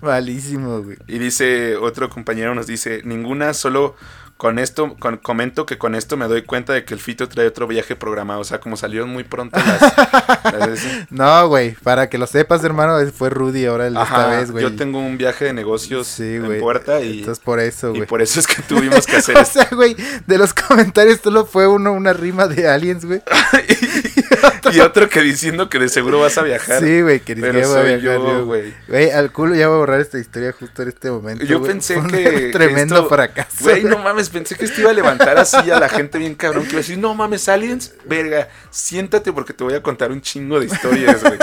[0.00, 0.96] Malísimo, güey.
[1.06, 3.96] Y dice, otro compañero nos dice, ninguna, solo
[4.36, 7.46] con esto, con- comento que con esto me doy cuenta de que el Fito trae
[7.46, 8.40] otro viaje programado.
[8.40, 9.80] O sea, como salieron muy pronto las...
[10.58, 10.80] las.
[11.10, 14.62] No, güey, para que lo sepas, hermano, fue Rudy ahora el- esta Ajá, vez, güey.
[14.62, 18.06] yo tengo un viaje de negocios Sí, en puerta y, Entonces por eso, y güey.
[18.06, 21.66] por eso es que tuvimos que hacer O sea, güey, de los comentarios solo fue
[21.66, 23.22] uno una rima de aliens, güey.
[24.72, 26.82] y otro que diciendo que de seguro vas a viajar.
[26.82, 28.74] Sí, güey, que ni Pero voy a viajar yo, güey.
[28.88, 31.44] Güey, al culo ya voy a borrar esta historia justo en este momento.
[31.44, 32.50] Yo pensé Fue un que.
[32.52, 33.56] Tremendo esto- fracaso.
[33.60, 36.64] Güey, no mames, pensé que esto iba a levantar así a la gente bien cabrón.
[36.64, 40.20] Que iba a decir, no mames, aliens, verga, siéntate porque te voy a contar un
[40.20, 41.38] chingo de historias, güey.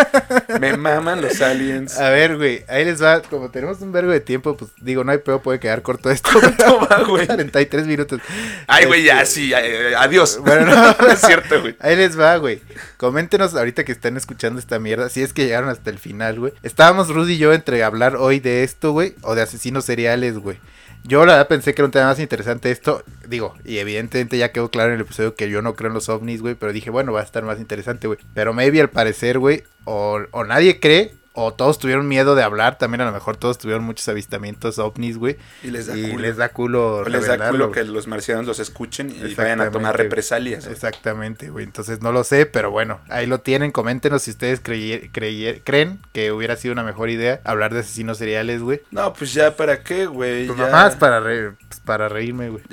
[0.59, 1.97] Me maman los aliens.
[1.99, 3.21] A ver, güey, ahí les va.
[3.21, 6.29] Como tenemos un vergo de tiempo, pues digo, no hay peor, puede quedar corto esto.
[6.33, 6.43] güey.
[6.55, 7.25] ¿Cuánto va, güey?
[7.27, 8.19] 43 minutos.
[8.67, 10.39] Ay, güey, ya, Este, sí, adiós.
[10.41, 11.07] Bueno, no.
[11.07, 11.75] es cierto, güey.
[11.79, 12.61] Ahí les va, güey.
[12.97, 16.53] Coméntenos ahorita que están escuchando esta mierda, si es que llegaron hasta el final, güey.
[16.63, 20.57] Estábamos Rudy y yo entre hablar hoy de esto, güey, o de asesinos seriales, güey.
[21.05, 24.53] Yo la verdad pensé que era un tema más interesante esto, digo, y evidentemente ya
[24.53, 26.89] quedó claro en el episodio que yo no creo en los ovnis, güey, pero dije,
[26.91, 28.19] bueno, va a estar más interesante, güey.
[28.33, 32.77] Pero maybe al parecer, güey, o, o nadie cree, o todos tuvieron miedo de hablar,
[32.77, 35.37] también a lo mejor todos tuvieron muchos avistamientos ovnis, güey.
[35.63, 36.21] Y les da Y culo.
[36.21, 37.03] les da culo.
[37.05, 40.65] Les da culo que los marcianos los escuchen y vayan a tomar represalias.
[40.65, 40.73] güey.
[40.75, 41.65] Exactamente, güey.
[41.65, 43.71] Entonces no lo sé, pero bueno, ahí lo tienen.
[43.71, 48.19] Coméntenos si ustedes creye- creye- creen que hubiera sido una mejor idea hablar de asesinos
[48.19, 48.81] seriales, güey.
[48.91, 50.45] No, pues ya, ¿para qué, güey?
[50.47, 52.63] Pues Ya- nomás para, re- pues, para reírme, güey.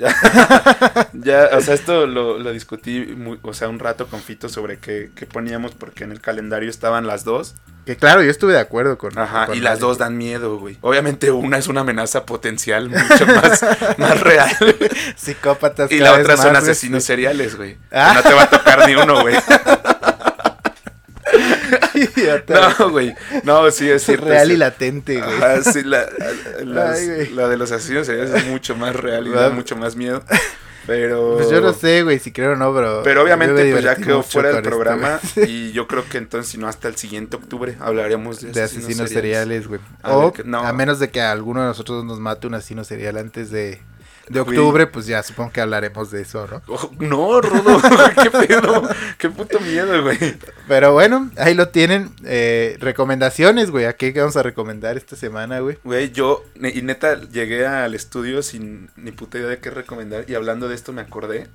[1.13, 4.77] Ya, o sea, esto lo, lo discutí, muy- o sea, un rato con Fito sobre
[4.77, 7.55] qué, qué poníamos porque en el calendario estaban las dos.
[7.85, 9.17] Que claro, yo estuve de acuerdo con.
[9.17, 10.77] Ajá, con y las dos dan miedo, güey.
[10.81, 13.65] Obviamente una es una amenaza potencial mucho más,
[13.97, 14.51] más real.
[15.15, 15.91] Psicópatas.
[15.91, 16.71] y la otra son más, güey.
[16.71, 17.77] asesinos seriales, güey.
[17.91, 18.13] Ah.
[18.15, 19.35] No te va a tocar ni uno, güey.
[22.79, 23.15] No, güey.
[23.43, 24.25] No, sí, es cierto.
[24.25, 25.35] real es y latente, güey.
[25.37, 26.05] Ajá, sí, la,
[26.65, 27.29] las- Ay, güey.
[27.31, 30.23] la de los asesinos seriales es mucho más real y da mucho más miedo.
[30.87, 31.35] Pero.
[31.37, 33.01] Pues yo no sé, güey, si creo o no, pero.
[33.03, 36.57] Pero obviamente pues ya quedó fuera del esto, programa y yo creo que entonces si
[36.57, 39.13] no hasta el siguiente octubre hablaremos de, de asesinos seriales.
[39.13, 39.79] seriales, güey.
[40.01, 40.59] A O ver que- no.
[40.59, 43.79] a menos de que a alguno de nosotros nos mate un asesino serial antes de,
[44.31, 46.61] de octubre, pues ya supongo que hablaremos de eso, ¿no?
[46.67, 47.81] Oh, no, Rodo,
[48.23, 50.17] qué pedo, qué puto miedo, güey.
[50.67, 52.09] Pero bueno, ahí lo tienen.
[52.23, 53.85] Eh, recomendaciones, güey.
[53.85, 55.77] ¿A qué vamos a recomendar esta semana, güey?
[55.83, 60.25] Güey, yo, y neta, llegué al estudio sin ni puta idea de qué recomendar.
[60.27, 61.47] Y hablando de esto, me acordé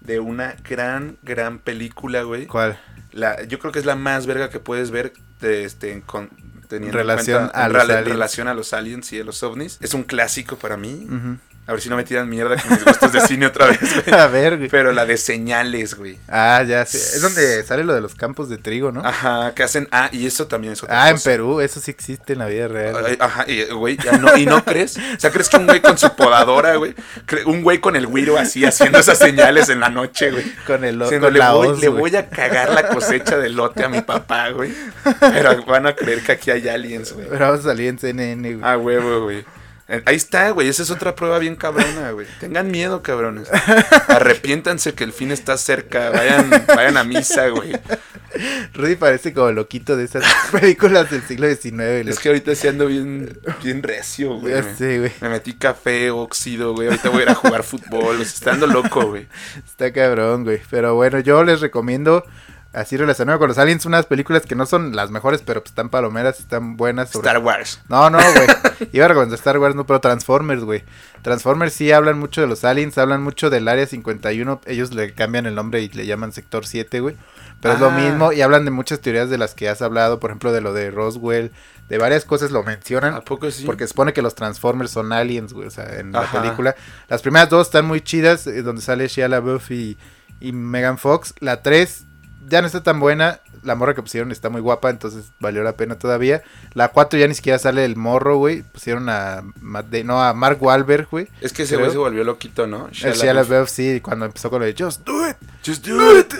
[0.00, 2.46] de una gran, gran película, güey.
[2.46, 2.78] ¿Cuál?
[3.12, 6.30] La, yo creo que es la más verga que puedes ver de, este, con,
[6.68, 8.08] teniendo Relación en cuenta a en los rela- aliens.
[8.08, 9.78] relación a los aliens y a los ovnis.
[9.80, 11.06] Es un clásico para mí.
[11.06, 11.36] Ujú.
[11.70, 14.18] A ver si no me tiran mierda con mis gustos de cine otra vez, güey.
[14.20, 14.68] A ver, güey.
[14.68, 16.18] Pero la de señales, güey.
[16.26, 16.98] Ah, ya sé.
[16.98, 19.06] Es donde sale lo de los campos de trigo, ¿no?
[19.06, 19.86] Ajá, que hacen.
[19.92, 21.20] Ah, y eso también es otra Ah, en.
[21.20, 22.96] Perú, eso sí existe en la vida real.
[23.06, 24.96] Ay, Ajá, y, güey, ya no, ¿y no crees?
[24.96, 26.92] O sea, ¿crees que un güey con su podadora, güey?
[27.24, 30.44] cre- Un güey con el güiro así haciendo esas señales en la noche, güey.
[30.66, 34.48] Con el Diciendo, con le, voy a cagar la cosecha de lote a mi papá,
[34.50, 34.72] güey.
[35.20, 37.28] Pero van a creer que aquí hay aliens, güey.
[37.28, 38.60] Pero vamos a salir en CNN, güey.
[38.68, 39.44] Ah, huevo, güey.
[39.90, 40.68] Eh, Ahí está, güey.
[40.68, 42.26] Esa es otra prueba bien cabrona, güey.
[42.38, 43.48] Tengan miedo, cabrones.
[44.08, 46.10] Arrepiéntanse que el fin está cerca.
[46.10, 47.72] Vayan, vayan a misa, güey.
[48.74, 51.80] Rudy parece como loquito de esas películas del siglo XIX.
[51.80, 52.20] Es loco.
[52.22, 54.54] que ahorita sí ando bien, bien recio, güey.
[54.54, 55.12] Ya sé, güey.
[55.20, 56.86] Me metí café, óxido, güey.
[56.88, 58.14] Ahorita voy a ir a jugar fútbol.
[58.20, 59.26] O sea, está dando loco, güey.
[59.66, 60.60] Está cabrón, güey.
[60.70, 62.24] Pero bueno, yo les recomiendo,
[62.72, 65.88] así relacionado con los aliens, unas películas que no son las mejores, pero pues están
[65.88, 67.10] palomeras, están buenas.
[67.10, 67.80] sobre- Star Wars.
[67.88, 68.46] No, no, güey.
[68.92, 70.84] Iba a recomendar Star Wars, no, pero Transformers, güey.
[71.22, 74.60] Transformers sí hablan mucho de los aliens, hablan mucho del Área 51.
[74.66, 77.16] Ellos le cambian el nombre y le llaman Sector 7, güey.
[77.60, 77.98] Pero es lo Ah.
[77.98, 80.72] mismo y hablan de muchas teorías de las que has hablado, por ejemplo, de lo
[80.72, 81.52] de Roswell,
[81.90, 83.12] de varias cosas lo mencionan.
[83.14, 83.64] ¿A poco sí?
[83.66, 86.74] Porque se supone que los Transformers son aliens, güey, o sea, en la película.
[87.08, 89.98] Las primeras dos están muy chidas, eh, donde sale Shia LaBeouf y,
[90.40, 91.34] y Megan Fox.
[91.40, 92.04] La tres
[92.50, 95.76] ya no está tan buena, la morra que pusieron está muy guapa, entonces valió la
[95.76, 96.42] pena todavía.
[96.74, 100.58] La cuatro ya ni siquiera sale el morro, güey, pusieron a, Matt no, a Mark
[100.60, 101.28] Wahlberg, güey.
[101.40, 102.88] Es que ese güey se volvió loquito, ¿no?
[102.88, 105.36] El Shia LaBeouf, sí, cuando empezó con lo de Just Do It.
[105.64, 106.34] Just do it.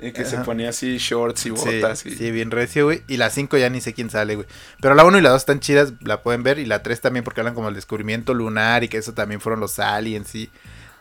[0.00, 2.04] Y que se ponía así shorts y Sí, botas.
[2.04, 2.10] y...
[2.10, 3.02] sí, bien recio, güey.
[3.06, 4.46] Y la 5 ya ni sé quién sale, güey.
[4.80, 6.58] Pero la 1 y la 2 están chidas, la pueden ver.
[6.58, 9.60] Y la 3 también porque hablan como el descubrimiento lunar y que eso también fueron
[9.60, 10.50] los aliens y...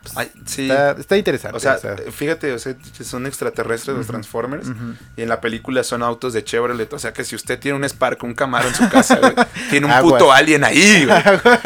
[0.04, 0.70] pues, Ay, sí.
[0.70, 1.58] Está, está interesante.
[1.58, 1.78] O sea,
[2.12, 4.08] fíjate, o sea, son extraterrestres los.
[4.08, 4.68] Transformers.
[5.18, 6.92] Y en la película son autos de Chevrolet.
[6.94, 9.34] O sea que si usted tiene un Spark, un Camaro en su casa, güey,
[9.70, 10.14] tiene un Aguas.
[10.14, 11.22] puto alien ahí, güey.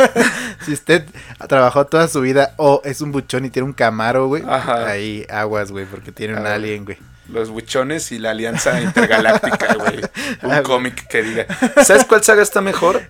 [0.66, 1.06] si usted
[1.40, 4.88] ha trabajado toda su vida o es un buchón y tiene un camaro, güey, Ajá.
[4.88, 6.98] ahí aguas, güey, porque tiene un Ah, alien, güey.
[7.30, 9.98] Los buchones y la alianza intergaláctica, güey.
[10.44, 11.46] Un Ah, cómic que diga.
[11.84, 13.02] ¿Sabes cuál saga está mejor?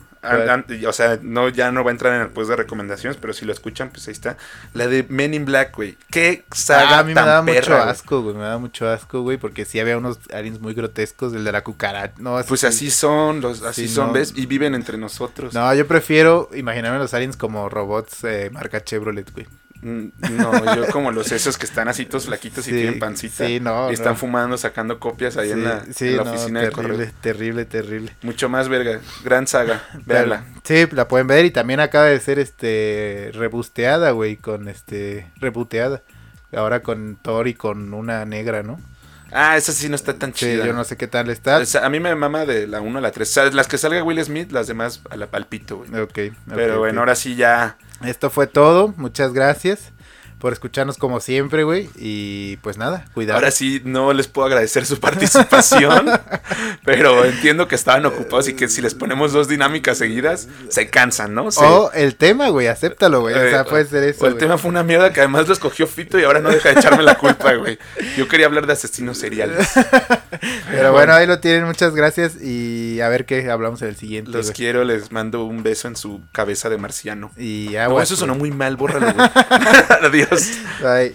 [0.88, 3.46] O sea, no, ya no va a entrar en el post de recomendaciones, pero si
[3.46, 4.38] lo escuchan, pues ahí está.
[4.74, 5.98] La de Men in Black, güey.
[6.12, 9.38] ¿Qué saga Ah, a mí me daba mucho asco, güey, me daba mucho asco, güey,
[9.38, 12.14] porque sí había unos aliens muy grotescos, el de la cucaracha.
[12.18, 12.68] No, Pues sí.
[12.68, 14.14] así son, los, así Sí, son, no.
[14.14, 14.34] ¿ves?
[14.36, 15.54] Y viven entre nosotros.
[15.54, 19.48] No, yo prefiero imaginarme los aliens como robots eh, marca Chevrolet, güey.
[19.82, 20.08] Mm,
[20.38, 23.46] No, yo como los esos que están así todos flaquitos y tienen pancita.
[23.46, 24.18] sí, no, Y están no.
[24.20, 27.12] fumando, sacando copias ahí en la, sí, en la no, oficina de terrible, correo.
[27.22, 28.16] terrible, terrible.
[28.24, 29.00] Mucho más verga.
[29.24, 29.84] Gran saga.
[30.06, 30.46] Véanla.
[30.64, 36.02] Sí, la pueden ver y también acaba de ser este rebusteada, güey, con este reboteada.
[36.56, 38.80] Ahora con Thor y con una negra, ¿no?
[39.32, 40.66] Ah, esa sí no está tan Sí, chida.
[40.66, 41.62] yo no sé qué tal está.
[41.84, 43.30] A mí me mama de la 1 a la 3.
[43.30, 45.90] O sea, las que salga Will Smith, las demás a la palpito, güey.
[46.02, 46.20] Ok, ok,
[46.56, 47.78] Pero bueno, ahora sí ya.
[48.04, 48.94] Esto fue todo.
[48.98, 49.92] Muchas gracias
[50.40, 51.90] por escucharnos como siempre, güey.
[51.96, 53.38] Y pues nada, cuidado.
[53.40, 56.10] Ahora sí no les puedo agradecer su participación.
[56.86, 61.34] pero entiendo que estaban ocupados y que si les ponemos dos dinámicas seguidas, se cansan,
[61.34, 61.52] ¿no?
[61.52, 63.34] Se- O el tema, güey, acéptalo, güey.
[63.36, 64.24] O sea, Eh, puede ser eso.
[64.24, 64.40] o el güey.
[64.46, 67.04] tema fue una mierda que además lo escogió Fito y ahora no deja de echarme
[67.04, 67.78] la culpa, güey.
[68.18, 69.68] Yo quería hablar de asesinos seriales.
[70.72, 71.66] Pero bueno, ahí lo tienen.
[71.66, 72.42] Muchas gracias.
[72.42, 74.32] Y a ver qué hablamos en el siguiente.
[74.32, 74.56] Los güey.
[74.56, 77.32] quiero, les mando un beso en su cabeza de marciano.
[77.38, 79.30] Y No, aguas, eso sonó muy mal, bórralo, güey.
[80.04, 80.27] Adiós.
[80.82, 81.14] right.